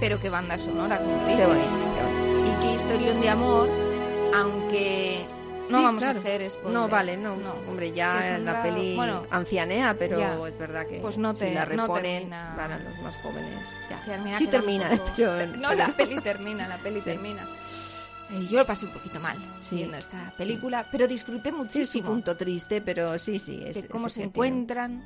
[0.00, 1.36] Pero qué banda sonora, como dices.
[1.36, 2.50] Qué bonito, qué bonito.
[2.50, 3.68] Y qué historión de amor,
[4.34, 5.24] aunque
[5.70, 6.18] no Sí, vamos claro.
[6.18, 6.72] a hacer spoiler.
[6.74, 7.34] No, vale, no.
[7.68, 10.36] Hombre, ya Que la peli bueno, ancianea, pero ya.
[10.46, 12.52] es verdad que Pues no te- si la no reponen termina.
[12.56, 13.68] para los más jóvenes.
[13.88, 14.02] Ya.
[14.04, 15.46] Termina sí termina, pero...
[15.56, 17.04] No, la peli termina, la peli Sí.
[17.10, 17.42] termina.
[18.30, 19.76] Eh, yo lo pasé un poquito mal Sí.
[19.76, 23.62] viendo esta película, pero disfruté Sí, es un muchísimo punto triste, pero sí, sí.
[23.66, 25.02] Es, de cómo se que tiene- encuentran,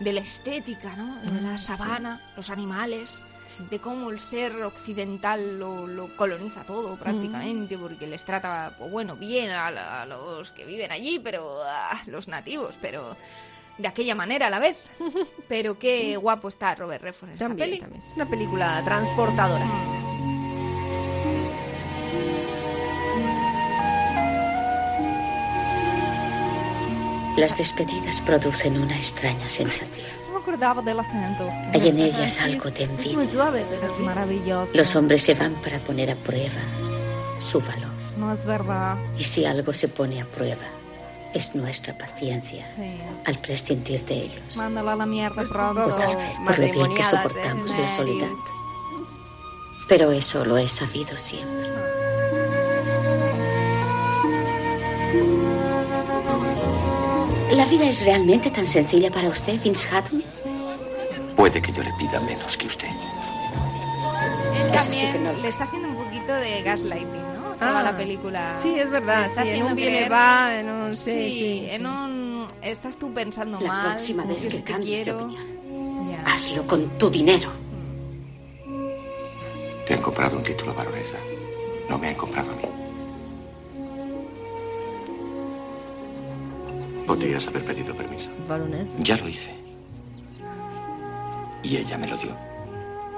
[0.00, 1.16] de la estética, ¿no?
[1.22, 3.24] De la Ah, sabana, los animales,
[3.70, 9.16] de cómo el ser occidental lo, lo coloniza todo prácticamente, porque les trata, pues bueno,
[9.16, 13.16] bien a, la- a los que viven allí, pero a los nativos, pero
[13.78, 14.76] de aquella manera a la vez.
[15.48, 17.80] Pero qué guapo está Robert Redford en esta También, peli.
[17.80, 18.02] también.
[18.02, 19.64] Es una película transportadora.
[27.38, 30.06] Las despedidas producen una extraña sensación.
[30.26, 31.48] No me acordaba del acento.
[31.72, 33.28] Hay en ellas algo de Es muy envidia.
[33.30, 34.72] suave, pero es maravilloso.
[34.76, 36.60] Los hombres se van para poner a prueba
[37.40, 37.92] su valor.
[38.16, 38.96] No es verdad.
[39.16, 40.64] Y si algo se pone a prueba,
[41.32, 43.00] es nuestra paciencia Sí.
[43.24, 44.56] al prescindir de ellos.
[44.56, 45.84] Mándalo a la mierda pronto.
[45.84, 48.28] O tal vez por lo bien que soportamos la soledad.
[49.88, 51.68] Pero eso lo he sabido siempre.
[57.52, 60.22] ¿La vida es realmente tan sencilla para usted, Vince Hatton?
[61.36, 62.88] Puede que yo le pida menos que usted.
[64.54, 65.32] Él Eso sí que no.
[65.32, 67.50] le está haciendo un poquito de gaslighting, ¿no?
[67.54, 68.54] Toda Ah, la película.
[68.60, 69.26] Sí, es verdad.
[69.26, 70.96] Sí, en haciendo un viene creer- va, en un...
[70.96, 71.84] Sí, Sí, sí, en sí.
[71.86, 72.46] un...
[72.62, 73.86] Estás tú pensando La mal.
[73.90, 75.42] próxima vez que cambies de opinión,
[76.10, 76.32] Ya.
[76.32, 77.50] hazlo con tu dinero.
[79.86, 81.16] Te han comprado un título, baronesa.
[81.88, 82.62] No me han comprado a mí.
[87.08, 88.30] Podrías haber pedido permiso.
[89.02, 89.52] Ya lo hice.
[91.62, 92.36] Y ella me lo dio.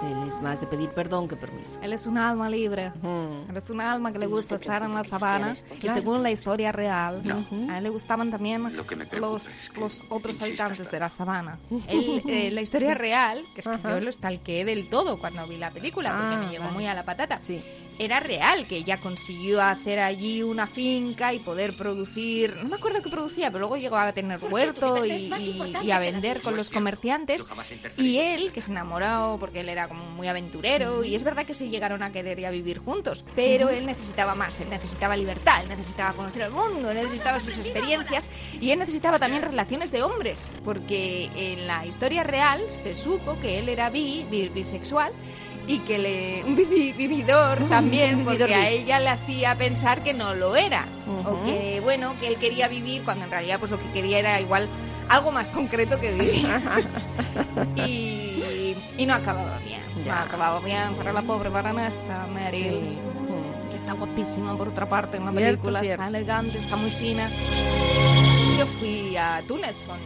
[0.02, 1.78] Él es más de pedir perdón que permiso.
[1.82, 2.90] Él es un alma libre.
[3.02, 3.50] Mm.
[3.50, 5.52] Él es un alma que le gusta estar en la sabana.
[5.76, 6.00] Y Claro.
[6.00, 7.44] según la historia real, No.
[7.70, 10.98] a él le gustaban también Lo que me los, es que los otros habitantes de
[11.00, 11.58] la sabana.
[11.88, 13.90] Él, eh, la historia real, que es que Ajá.
[13.90, 16.74] yo lo stalkeé del todo cuando vi la película, porque Ah, me llegó vale.
[16.76, 17.40] muy a la patata.
[17.42, 17.60] Sí.
[18.00, 23.02] Era real, que ella consiguió hacer allí una finca y poder producir, no me acuerdo
[23.02, 25.10] qué producía, pero luego llegó a tener huerto y,
[25.42, 27.42] y- y a vender con los comerciantes.
[28.02, 31.52] Y él, que se enamoró porque él era como muy aventurero, y es verdad que
[31.52, 35.62] se llegaron a querer y a vivir juntos, pero él necesitaba más, él necesitaba libertad,
[35.62, 38.30] él necesitaba conocer el mundo, él necesitaba sus experiencias
[38.60, 43.58] y él necesitaba también relaciones de hombres, porque en la historia real se supo que
[43.58, 45.12] él era bi, bi- bisexual
[45.66, 50.14] y que le un vivi- vividor también vividor porque a ella le hacía pensar que
[50.14, 51.44] no lo era o Ujú.
[51.46, 54.68] que bueno que él quería vivir cuando en realidad pues lo que quería era igual
[55.08, 56.46] algo más concreto que vivir
[57.76, 60.22] y, y no acababa bien no Ya.
[60.22, 62.98] acababa bien para la pobre baronesa Meryl Sí.
[63.70, 66.02] que está guapísima por otra parte en la Cierto, película cierto.
[66.04, 67.30] está elegante está muy fina
[68.58, 69.98] yo fui a Túnez con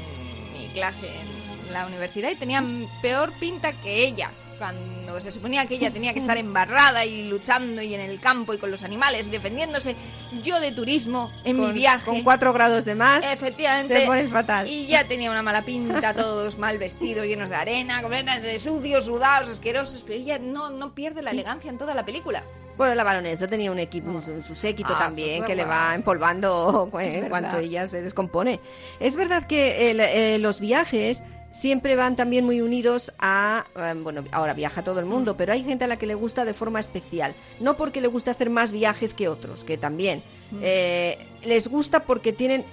[0.53, 2.63] mi clase en la universidad y tenía
[3.03, 4.31] peor pinta que ella.
[4.59, 8.55] Cuando se suponía que ella tenía que estar embarrada y luchando y en el campo
[8.55, 9.95] y con los animales, defendiéndose,
[10.43, 12.05] yo de turismo en mi Con- viaje.
[12.07, 13.25] Con cuatro grados de más.
[13.31, 13.95] Efectivamente.
[13.95, 14.69] Te pones fatal.
[14.69, 19.07] Y ya tenía una mala pinta, todos mal vestidos, llenos de arena, completas de sucios,
[19.07, 22.45] sudados, asquerosos, pero ella no, no pierde la elegancia en toda la película.
[22.77, 26.91] Bueno, la baronesa tenía un equipo, su, su séquito Ah, también, que le va empolvando
[27.01, 28.59] Es en cuanto ella se descompone.
[28.99, 31.23] Es verdad que eh, los viajes
[31.55, 33.65] siempre van también muy unidos a...
[33.77, 36.45] eh, bueno, ahora viaja todo el mundo, pero hay gente a la que le gusta
[36.45, 37.35] de forma especial.
[37.61, 40.23] No porque le guste hacer más viajes que otros, que también.
[40.51, 40.59] Mm.
[40.63, 42.65] Eh, les gusta porque tienen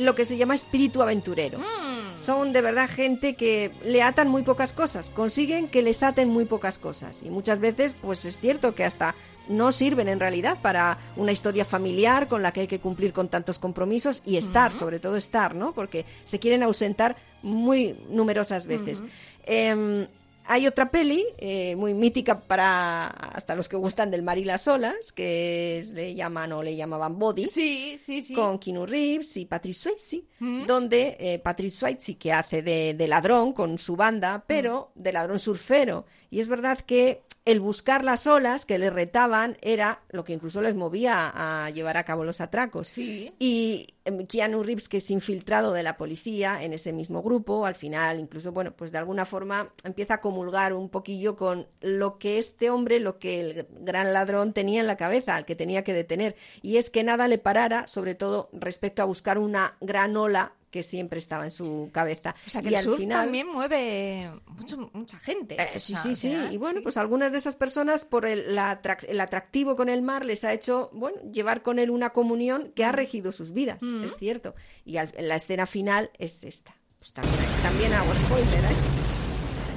[0.00, 1.58] lo que se llama espíritu aventurero.
[1.58, 2.16] Mm.
[2.16, 6.44] Son de verdad gente que le atan muy pocas cosas, consiguen que les aten muy
[6.44, 7.22] pocas cosas.
[7.22, 9.14] Y muchas veces, pues es cierto que hasta
[9.48, 13.28] no sirven en realidad para una historia familiar con la que hay que cumplir con
[13.28, 15.72] tantos compromisos y estar, sobre todo estar, ¿no?
[15.72, 19.02] Porque se quieren ausentar muy numerosas veces.
[19.44, 20.06] Em,
[20.46, 24.66] hay otra peli eh, muy mítica para hasta los que gustan del mar y las
[24.68, 27.46] olas, que es- le llaman o le llamaban Body.
[27.48, 28.34] Sí, sí, sí.
[28.34, 30.66] Con Keanu Reeves y Patrick Swayze, Mm.
[30.66, 35.38] donde eh, Patrick Swayze que hace de, de ladrón con su banda, pero de ladrón
[35.38, 36.06] surfero.
[36.30, 40.60] Y es verdad que el buscar las olas que le retaban era lo que incluso
[40.60, 42.88] les movía a llevar a cabo los atracos.
[42.88, 43.32] Sí.
[43.38, 47.74] Y em, Keanu Reeves, que es infiltrado de la policía en ese mismo grupo, al
[47.74, 52.38] final incluso, bueno, pues de alguna forma empieza a comulgar un poquillo con lo que
[52.38, 55.94] este hombre, lo que el gran ladrón tenía en la cabeza, al que tenía que
[55.94, 56.36] detener.
[56.60, 60.82] Y es que nada le parara, sobre todo respecto a buscar una gran ola que
[60.82, 62.34] siempre estaba en su cabeza.
[62.46, 65.56] O sea que y el surf final, también mueve mucho, mucha gente.
[65.60, 66.32] eh, sí, sí, sí.
[66.52, 66.82] Y bueno, sí.
[66.84, 70.52] pues algunas de esas personas, por el, la el atractivo con el mar, les ha
[70.52, 74.04] hecho, bueno, llevar con él una comunión que ha regido sus vidas, Mm.
[74.04, 74.54] es cierto.
[74.84, 76.74] Y al- la escena final es esta.
[76.98, 79.09] Pues también, también hago spoiler, ¿eh?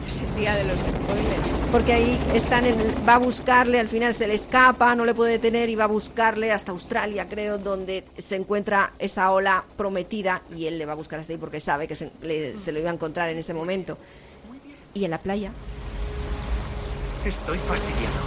[0.05, 1.63] Es el día de los spoilers.
[1.71, 2.77] Porque ahí están en,
[3.07, 5.87] va a buscarle, al final se le escapa, no le puede detener y va a
[5.87, 10.95] buscarle hasta Australia, creo, donde se encuentra esa ola prometida y él le va a
[10.95, 13.53] buscar hasta ahí porque sabe que se, le- se lo iba a encontrar en ese
[13.53, 13.97] momento.
[14.93, 15.51] Y en la playa
[17.25, 18.19] Estoy fastidiado.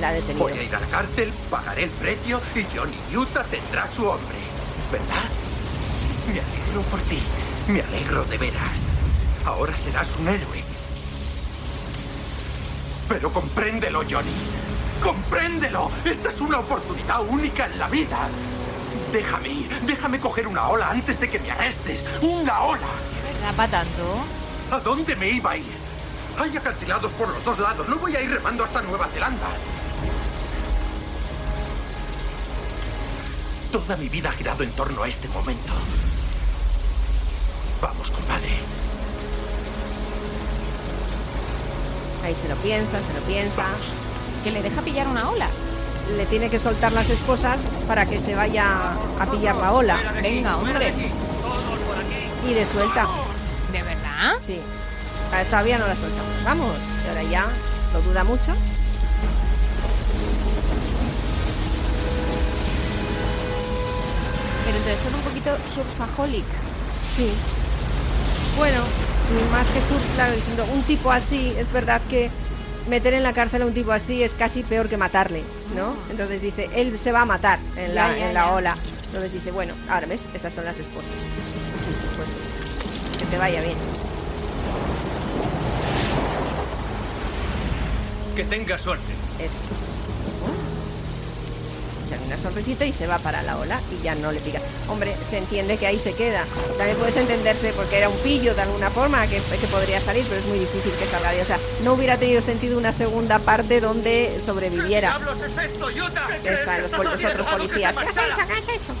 [0.00, 0.44] la ha detenido.
[0.48, 4.36] Voy a ir a la cárcel, pagaré el precio y Johnny Utah tendrá su hombre.
[4.90, 5.24] ¿Verdad?
[6.26, 7.20] Me alegro por ti.
[7.68, 8.82] Me alegro de veras.
[9.44, 10.64] Ahora serás un héroe.
[13.08, 14.34] Pero compréndelo, Johnny.
[15.02, 15.90] ¡Compréndelo!
[16.04, 18.18] Esta es una oportunidad única en la vida.
[19.12, 22.04] Déjame ir, déjame coger una ola antes de que me arrestes.
[22.22, 22.88] ¡Una ola!
[23.32, 24.18] ¿Verdad para tanto?
[24.70, 25.86] ¿A dónde me iba a ir?
[26.38, 27.88] Hay acantilados por los dos lados.
[27.88, 29.46] No voy a ir remando hasta Nueva Zelanda.
[33.70, 35.72] Toda mi vida ha girado en torno a este momento.
[37.80, 38.85] Vamos, compadre.
[42.26, 43.62] Ahí se lo piensa, se lo piensa.
[44.42, 45.46] Que le deja pillar una ola.
[46.16, 49.96] Le tiene que soltar las esposas para que se vaya a pillar la ola.
[50.20, 50.92] Venga, hombre.
[52.44, 53.06] Y de suelta.
[53.70, 54.38] ¿De verdad?
[54.44, 54.60] Sí.
[55.32, 56.20] Ah, Todavía no la suelta.
[56.44, 56.74] Vamos.
[57.04, 57.46] Y ahora ya
[57.92, 58.52] lo duda mucho.
[64.64, 66.44] Pero entonces son un poquito surfaholic.
[67.16, 67.30] Sí.
[68.56, 69.05] Bueno, y
[69.50, 72.30] más que surf, claro, diciendo un tipo así, es verdad que
[72.88, 75.42] meter en la cárcel a un tipo así es casi peor que matarle,
[75.74, 75.94] ¿no?
[76.10, 78.52] Entonces dice, él se va a matar en la, Ya, ya, en la ya.
[78.52, 78.76] ola.
[79.06, 81.10] Entonces dice, bueno, ahora ves, esas son las esposas.
[82.16, 83.76] Pues que te vaya bien.
[88.36, 89.12] Que tenga suerte.
[89.40, 89.54] Eso.
[92.06, 94.60] Echan una sonrisita y se va para la ola y ya no le pica.
[94.88, 96.44] Hombre, se entiende que ahí se queda.
[96.78, 100.40] También puedes entenderse porque era un pillo de alguna forma que, que podría salir, pero
[100.40, 101.42] es muy difícil que salga de.
[101.42, 105.18] O sea, no hubiera tenido sentido una segunda parte donde sobreviviera.
[106.42, 107.96] Que están los, los otros policías.
[107.96, 108.46] ¿Qué has hecho?
[108.46, 108.92] ¿Qué has hecho?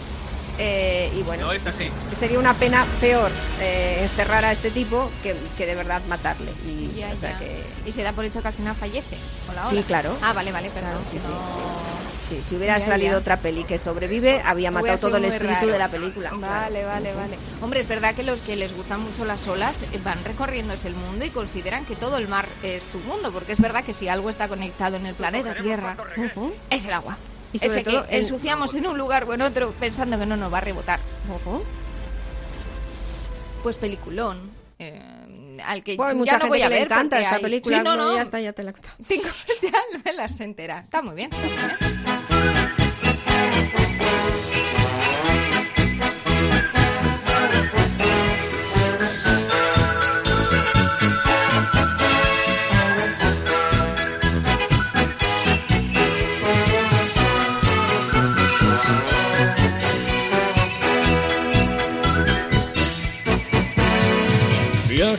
[0.58, 1.90] Eh, y bueno, No es así.
[2.18, 3.30] sería una pena peor
[3.60, 6.50] eh, encerrar a este tipo que, que de verdad matarle.
[6.66, 7.38] Y, Ya, o sea ya.
[7.38, 9.18] que Y se da por hecho que al final fallece.
[9.54, 10.16] la Sí, claro.
[10.22, 10.98] Ah, vale, vale, perdón.
[11.04, 11.60] sí, sí, no- sí.
[11.60, 11.95] Sí,
[12.26, 13.18] si hubiera Ya, salido ya.
[13.18, 15.72] otra peli que sobrevive, había matado todo el espíritu raro.
[15.72, 16.30] de la película.
[16.32, 16.86] Vale, Claro.
[16.88, 17.38] vale, vale.
[17.62, 20.94] Hombre, es verdad que los que les gustan mucho las olas eh, van recorriéndose el
[20.94, 24.08] mundo y consideran que todo el mar es su mundo, porque es verdad que si
[24.08, 25.96] algo está conectado en el planeta Tierra,
[26.70, 27.16] es el agua.
[27.52, 30.26] Y sobre Ese que todo el- ensuciamos en un lugar o en otro pensando que
[30.26, 30.98] no nos va a rebotar.
[33.62, 34.50] Pues peliculón.
[34.78, 37.78] eh, al que Bueno, ya no voy a ver encanta porque esta hay- película.
[37.78, 38.94] Sí, no, No, no, ya está, ya te la he contado.
[39.08, 39.24] Tengo,
[39.62, 39.72] ya
[40.04, 40.80] me las entera.
[40.80, 41.30] Está muy bien.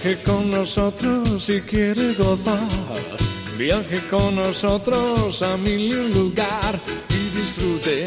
[0.08, 2.60] Viaje con nosotros si quiere gozar.
[3.58, 6.80] Viaje con nosotros a mil lugar
[7.58, 8.06] disfrute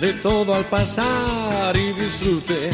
[0.00, 2.70] de todo al pasar y disfrute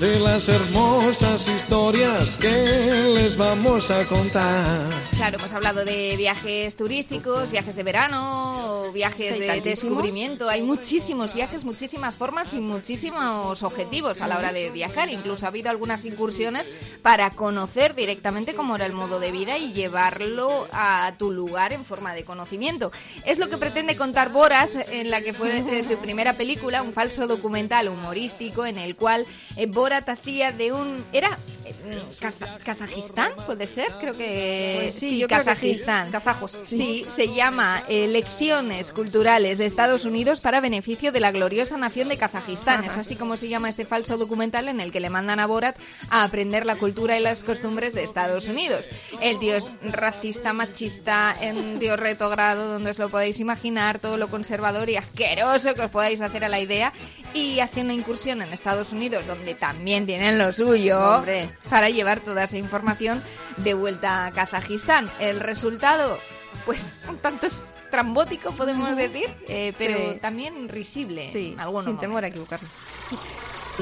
[0.00, 5.05] de las hermosas historias que les vamos a contar.
[5.26, 10.48] Claro, hemos hablado de viajes turísticos, viajes de verano, viajes de descubrimiento.
[10.48, 15.10] Hay muchísimos viajes, muchísimas formas y muchísimos objetivos a la hora de viajar.
[15.10, 16.70] Incluso ha habido algunas incursiones
[17.02, 21.84] para conocer directamente cómo era el modo de vida y llevarlo a tu lugar en
[21.84, 22.92] forma de conocimiento.
[23.24, 26.92] Es lo que pretende contar Borat en la que fue eh, su primera película, un
[26.92, 31.04] falso documental humorístico en el cual eh, Borat hacía de un...
[31.12, 33.32] ¿Era eh, Kaza- Kazajistán?
[33.44, 33.88] ¿Puede ser?
[34.00, 35.68] Creo que Pues sí, sí, yo creo que sí.
[35.68, 36.10] Kazajistán.
[36.10, 36.76] Kazajos, sí.
[36.76, 42.08] Sí, se llama eh, Lecciones Culturales de Estados Unidos para beneficio de la gloriosa nación
[42.08, 42.84] de Kazajistán.
[42.84, 45.78] Es así como se llama este falso documental en el que le mandan a Borat
[46.10, 48.88] a aprender la cultura y las costumbres de Estados Unidos.
[49.20, 54.88] El es racista, machista, en tío retrogrado, donde os lo podéis imaginar, todo lo conservador
[54.88, 56.92] y asqueroso que os podáis hacer a la idea.
[57.34, 61.48] Y hace una incursión en Estados Unidos, donde también tienen lo suyo, Hombre.
[61.68, 63.22] para llevar toda esa información
[63.58, 65.05] de vuelta a Kazajistán.
[65.18, 66.18] El resultado,
[66.64, 70.18] pues un tanto estrambótico, podemos decir, eh, pero Sí.
[70.20, 71.30] también risible.
[71.32, 72.60] Sí, en algunos sin temor a momentos.
[72.60, 72.70] equivocarnos.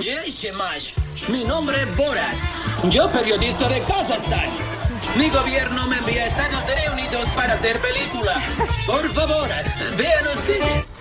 [0.05, 0.93] Jay Shemash.
[1.29, 2.35] Mi nombre es Borat.
[2.91, 4.51] Yo periodista de Kazajstán.
[5.17, 8.35] Mi gobierno me envía a Estados Unidos para hacer película.
[8.87, 9.49] Por favor,
[9.97, 10.95] vean ustedes.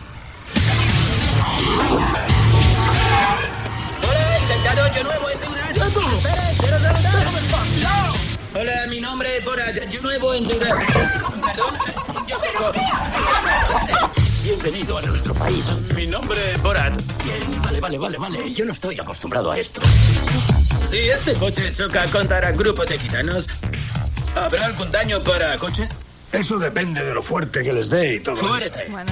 [4.02, 5.72] Hola, intentado yo nuevo en Ciudad.
[5.72, 7.24] Espera, quiero saludar.
[8.56, 9.76] Hola, mi nombre es Borat.
[9.90, 10.70] Yo nuevo en Ciudad.
[11.44, 11.76] Perdón,
[12.28, 12.72] yo tengo...
[14.44, 15.66] Bienvenido a nuestro país.
[15.96, 16.94] Mi nombre es Borat.
[17.24, 18.54] Bien, vale, vale, vale, vale.
[18.54, 19.82] Yo no estoy acostumbrado a esto.
[20.88, 23.48] Si este coche choca contra un grupo de gitanos,
[24.36, 25.90] ¿habrá algún daño para coche?
[26.34, 28.36] Eso depende de lo fuerte que les dé y todo.
[28.36, 28.88] Fuerte.
[28.90, 29.12] Bueno,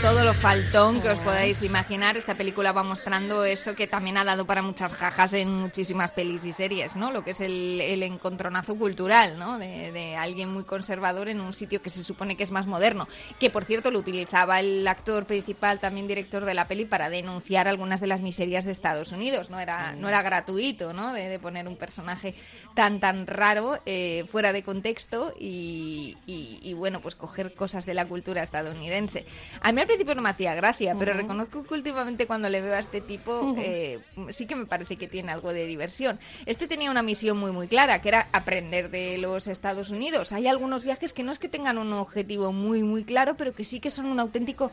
[0.00, 2.16] todo lo faltón que os podáis imaginar.
[2.16, 6.46] Esta película va mostrando eso que también ha dado para muchas jajas en muchísimas pelis
[6.46, 7.12] y series, ¿no?
[7.12, 9.58] Lo que es el, el encontronazo cultural, ¿no?
[9.58, 13.06] De, de alguien muy conservador en un sitio que se supone que es más moderno.
[13.38, 17.68] Que, por cierto, lo utilizaba el actor principal, también director de la peli, para denunciar
[17.68, 19.50] algunas de las miserias de Estados Unidos.
[19.50, 21.12] No era, no era gratuito, ¿no?
[21.12, 22.34] De, de poner un personaje
[22.74, 27.94] tan, tan raro eh, fuera de contexto y, y- y, bueno, pues coger cosas de
[27.94, 29.24] la cultura estadounidense.
[29.60, 32.74] A mí al principio no me hacía gracia, pero reconozco que últimamente cuando le veo
[32.74, 36.18] a este tipo eh, sí que me parece que tiene algo de diversión.
[36.46, 40.32] Este tenía una misión muy muy clara, que era aprender de los Estados Unidos.
[40.32, 43.64] Hay algunos viajes que no es que tengan un objetivo muy muy claro, pero que
[43.64, 44.70] sí que son un auténtico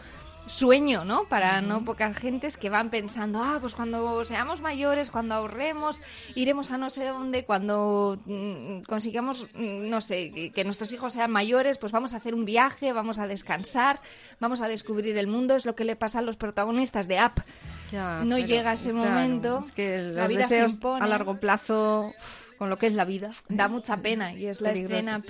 [0.48, 1.26] sueño, ¿no?
[1.26, 6.02] Para no pocas gentes que van pensando, ah, pues cuando seamos mayores, cuando ahorremos,
[6.36, 11.14] iremos a no sé dónde, cuando mm, consigamos, mm, no sé, que, que nuestros hijos
[11.14, 14.02] sean mayores, pues vamos a hacer un viaje, vamos a descansar,
[14.40, 17.40] vamos a descubrir el mundo, es lo que le pasa a los protagonistas de App.
[17.92, 21.04] Ya, no pero, llega ese claro, momento, es que la vida se impone.
[21.04, 22.14] a largo plazo
[22.58, 23.32] con lo que es la vida.
[23.50, 25.22] Da mucha pena y es la escena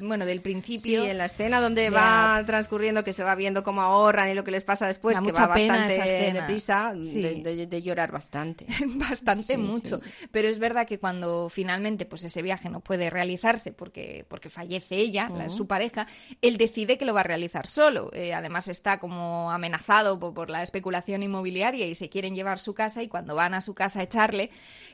[0.00, 1.04] bueno, del Sí, principio.
[1.04, 4.44] en la escena donde de va transcurriendo, que se va viendo cómo ahorran y lo
[4.44, 7.22] que les pasa después, Da que mucha va pena bastante deprisa, Sí.
[7.22, 8.66] de, de- de llorar bastante.
[8.96, 10.00] bastante Sí, mucho.
[10.30, 14.96] Pero es verdad que cuando finalmente pues ese viaje no puede realizarse porque, porque fallece
[14.96, 16.06] ella, la- su pareja,
[16.42, 18.10] él decide que lo va a realizar solo.
[18.12, 22.74] Eh, además está como amenazado por, por la especulación inmobiliaria y se quieren llevar su
[22.74, 24.50] casa y cuando van a su casa a echarle,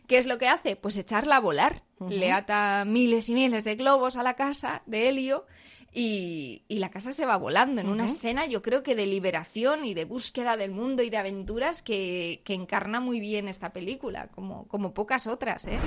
[0.07, 0.77] ¿qué es lo que hace?
[0.77, 1.62] Pues echarla a volar.
[2.09, 5.47] Le ata miles y miles de globos a la casa de helio.
[5.95, 9.85] Y, y la casa se va volando en una escena, yo creo que de liberación
[9.85, 14.29] y de búsqueda del mundo y de aventuras que, que encarna muy bien esta película,
[14.29, 15.67] como, como pocas otras.
[15.67, 15.79] ¿eh?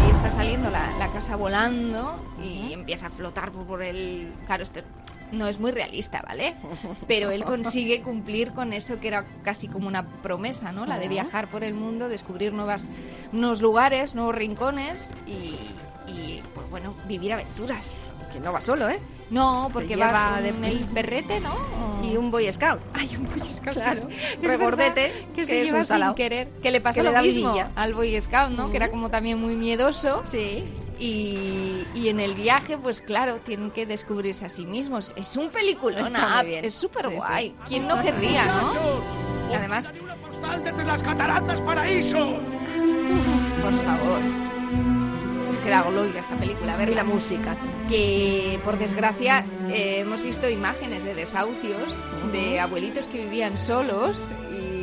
[0.00, 4.32] Ahí está saliendo la, la casa volando y empieza a flotar por, el.
[4.46, 4.80] Claro, esto
[5.32, 6.54] no es muy realista, ¿vale?
[7.06, 10.86] Pero él consigue cumplir con eso que era casi como una promesa, ¿no?
[10.86, 12.90] La de viajar por el mundo, descubrir nuevas,
[13.32, 15.56] nuevos lugares, nuevos rincones y,
[16.10, 17.92] y, pues bueno, vivir aventuras.
[18.32, 18.98] Que no va solo, ¿eh?
[19.30, 21.54] No, porque va de- el berrete, ¿no?
[22.04, 22.80] Y un Boy Scout.
[22.94, 23.74] Ay, un Boy Scout.
[23.74, 24.08] Claro,
[24.40, 26.48] que regordete, que que se es lleva sin querer.
[26.62, 28.70] Que le pasa Que le lo da mismo al Boy Scout, ¿no?
[28.70, 30.22] Que era como también muy miedoso.
[30.24, 30.64] Sí.
[30.98, 35.12] Y, y en el viaje, pues claro, tienen que descubrirse a sí mismos.
[35.16, 36.12] Es un peliculón,
[36.46, 37.48] es súper Sí, guay.
[37.48, 37.54] sí.
[37.68, 38.72] ¿Quién no querría, no?
[39.54, 39.92] Además,
[40.64, 42.40] Desde las cataratas paraíso.
[43.62, 44.20] por favor.
[45.50, 47.56] Es que da gloria esta película, a ver Y la música.
[47.88, 51.94] que por desgracia eh, hemos visto imágenes de desahucios
[52.32, 54.75] de abuelitos que vivían solos y,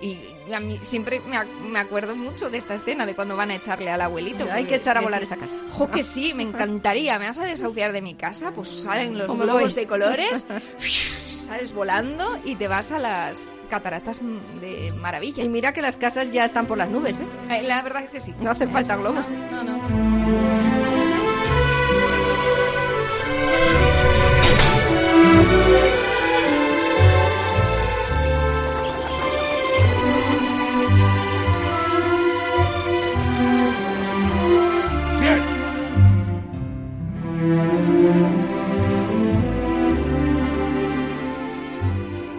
[0.00, 3.50] y a mí siempre me, ac- me acuerdo mucho de esta escena de cuando van
[3.50, 4.46] a echarle al abuelito.
[4.52, 5.56] Hay que echar a volar esa casa.
[5.72, 7.18] Jo, que sí, me encantaría.
[7.18, 8.52] ¿Me vas a desahuciar de mi casa?
[8.52, 10.46] Pues salen los globos de colores,
[11.30, 14.20] sales volando y te vas a las cataratas
[14.60, 15.42] de maravilla.
[15.44, 17.26] Y mira que las casas ya están por las nubes, ¿eh?
[17.50, 18.34] Eh, La verdad es que sí.
[18.40, 19.26] No hace falta globos.
[19.50, 19.76] No, no.
[19.76, 20.58] no.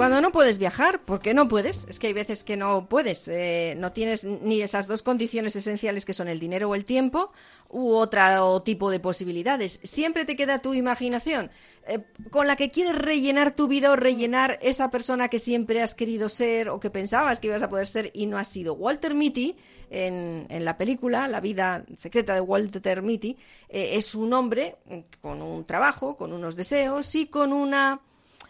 [0.10, 1.86] Cuando no puedes viajar, ¿por qué no puedes?
[1.88, 6.03] Es que hay veces que no puedes, eh, no tienes ni esas dos condiciones esenciales
[6.03, 7.32] que son el dinero o el tiempo,
[7.70, 9.80] u otro tipo de posibilidades.
[9.84, 11.51] Siempre te queda tu imaginación,
[11.88, 11.99] eh,
[12.32, 16.28] con la que quieres rellenar tu vida o rellenar esa persona que siempre has querido
[16.28, 18.74] ser o que pensabas que ibas a poder ser y no has sido.
[18.74, 19.57] Walter Mitty,
[19.91, 23.38] en, la película La vida secreta de Walter Mitty,
[23.70, 28.01] eh, es un hombre eh, con un trabajo, con unos deseos y con una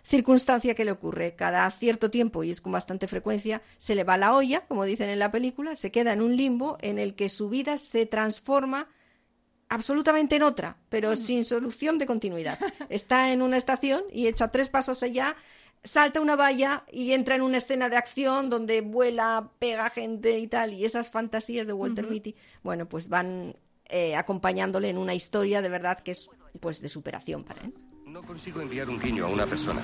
[0.03, 1.35] circunstancia que le ocurre.
[1.35, 5.09] Cada cierto tiempo, y es con bastante frecuencia, se le va la olla, como dicen
[5.09, 8.87] en la película, se queda en un limbo en el que su vida se transforma
[9.69, 12.59] absolutamente en otra, pero sin solución de continuidad.
[12.89, 15.35] Está en una estación y echa tres pasos allá,
[15.83, 20.47] salta una valla y entra en una escena de acción donde vuela, pega gente y
[20.47, 22.09] tal, y esas fantasías de Walter.
[22.09, 26.29] Mitty, bueno, pues van eh, acompañándole en una historia de verdad que es
[26.59, 27.73] pues de superación para él.
[28.11, 29.81] No consigo enviar un guiño a una persona.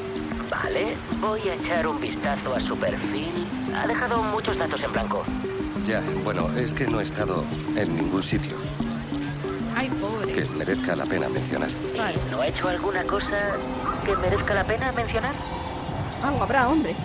[0.49, 3.45] Vale, voy a echar un vistazo a su perfil.
[3.75, 5.23] Ha dejado muchos datos en blanco.
[5.85, 7.43] Ya, bueno, es que no he estado
[7.75, 8.55] en ningún sitio
[9.75, 10.33] Ay, pobre.
[10.33, 11.69] que merezca la pena mencionar.
[11.69, 13.55] ¿Y no ha hecho alguna cosa
[14.03, 15.33] que merezca la pena mencionar?
[16.23, 16.95] Algo habrá, hombre.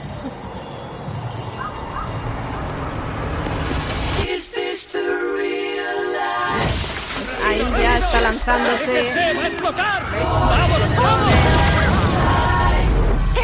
[8.11, 9.35] Está lanzándose.
[9.39, 10.03] va a explotar!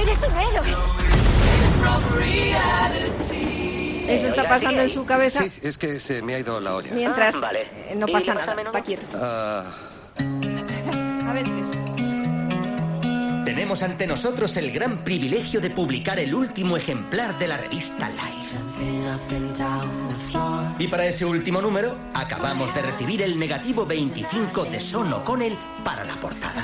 [0.00, 0.76] ¡Eres un héroe!
[4.08, 6.90] Eso está pasando en su cabeza Sí, es que se me ha ido la olla.
[6.92, 7.62] mientras Ah, vale.
[7.88, 9.04] eh, no ¿Y pasa nada, está quieto.
[9.20, 9.64] Ah,
[11.28, 11.78] A veces.
[13.46, 18.58] Tenemos ante nosotros el gran privilegio de publicar el último ejemplar de la revista Life.
[20.80, 26.02] Y para ese último número, acabamos de recibir el negativo 25 de Son O'Connell para
[26.02, 26.60] la portada.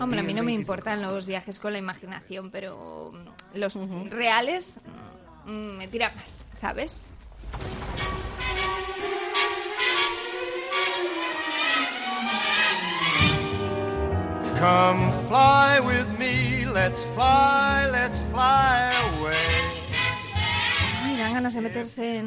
[0.00, 3.12] Hombre, a mí no me importan los viajes con la imaginación, pero
[3.54, 3.78] los
[4.10, 4.80] reales
[5.46, 7.12] mm, me tiran más, ¿sabes?
[14.58, 19.54] Come fly with me, let's fly, let's fly away.
[21.04, 22.26] Ay, dan ganas de meterse en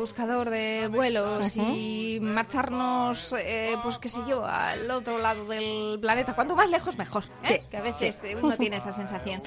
[0.00, 6.34] buscador de vuelos y marcharnos, eh, pues qué sé yo, al otro lado del planeta.
[6.34, 7.24] Cuanto más lejos, mejor.
[7.44, 7.60] ¿eh?
[7.62, 8.34] Sí, Que a veces sí.
[8.40, 9.42] uno tiene esa sensación.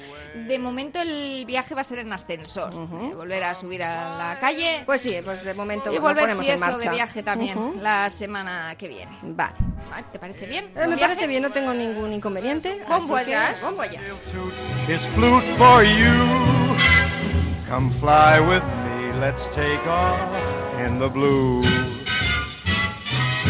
[0.48, 2.72] De momento el viaje va a ser en ascensor.
[2.72, 4.82] eh, volver a subir a la calle.
[4.86, 6.88] Pues sí, pues de momento Y volver, ponemos si en eso, marcha.
[6.90, 9.12] de viaje también, la semana que viene.
[9.22, 9.54] Vale.
[10.10, 10.64] ¿Te parece bien?
[10.66, 11.14] Eh, ¿Buen me viaje?
[11.14, 12.82] parece bien, no tengo ningún inconveniente.
[12.88, 13.60] Bon voyage.
[13.62, 13.74] bon.
[17.68, 18.93] Come fly with me,
[19.26, 20.30] let's take off
[20.80, 21.62] in the blue.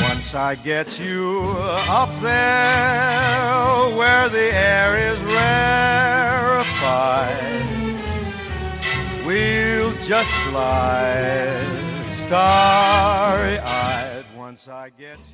[0.09, 1.43] Once I get you
[2.01, 6.55] up there where the air is rarefied,
[9.27, 11.61] we'll just fly
[12.25, 14.25] starry eyed.
[14.37, 15.18] Once I get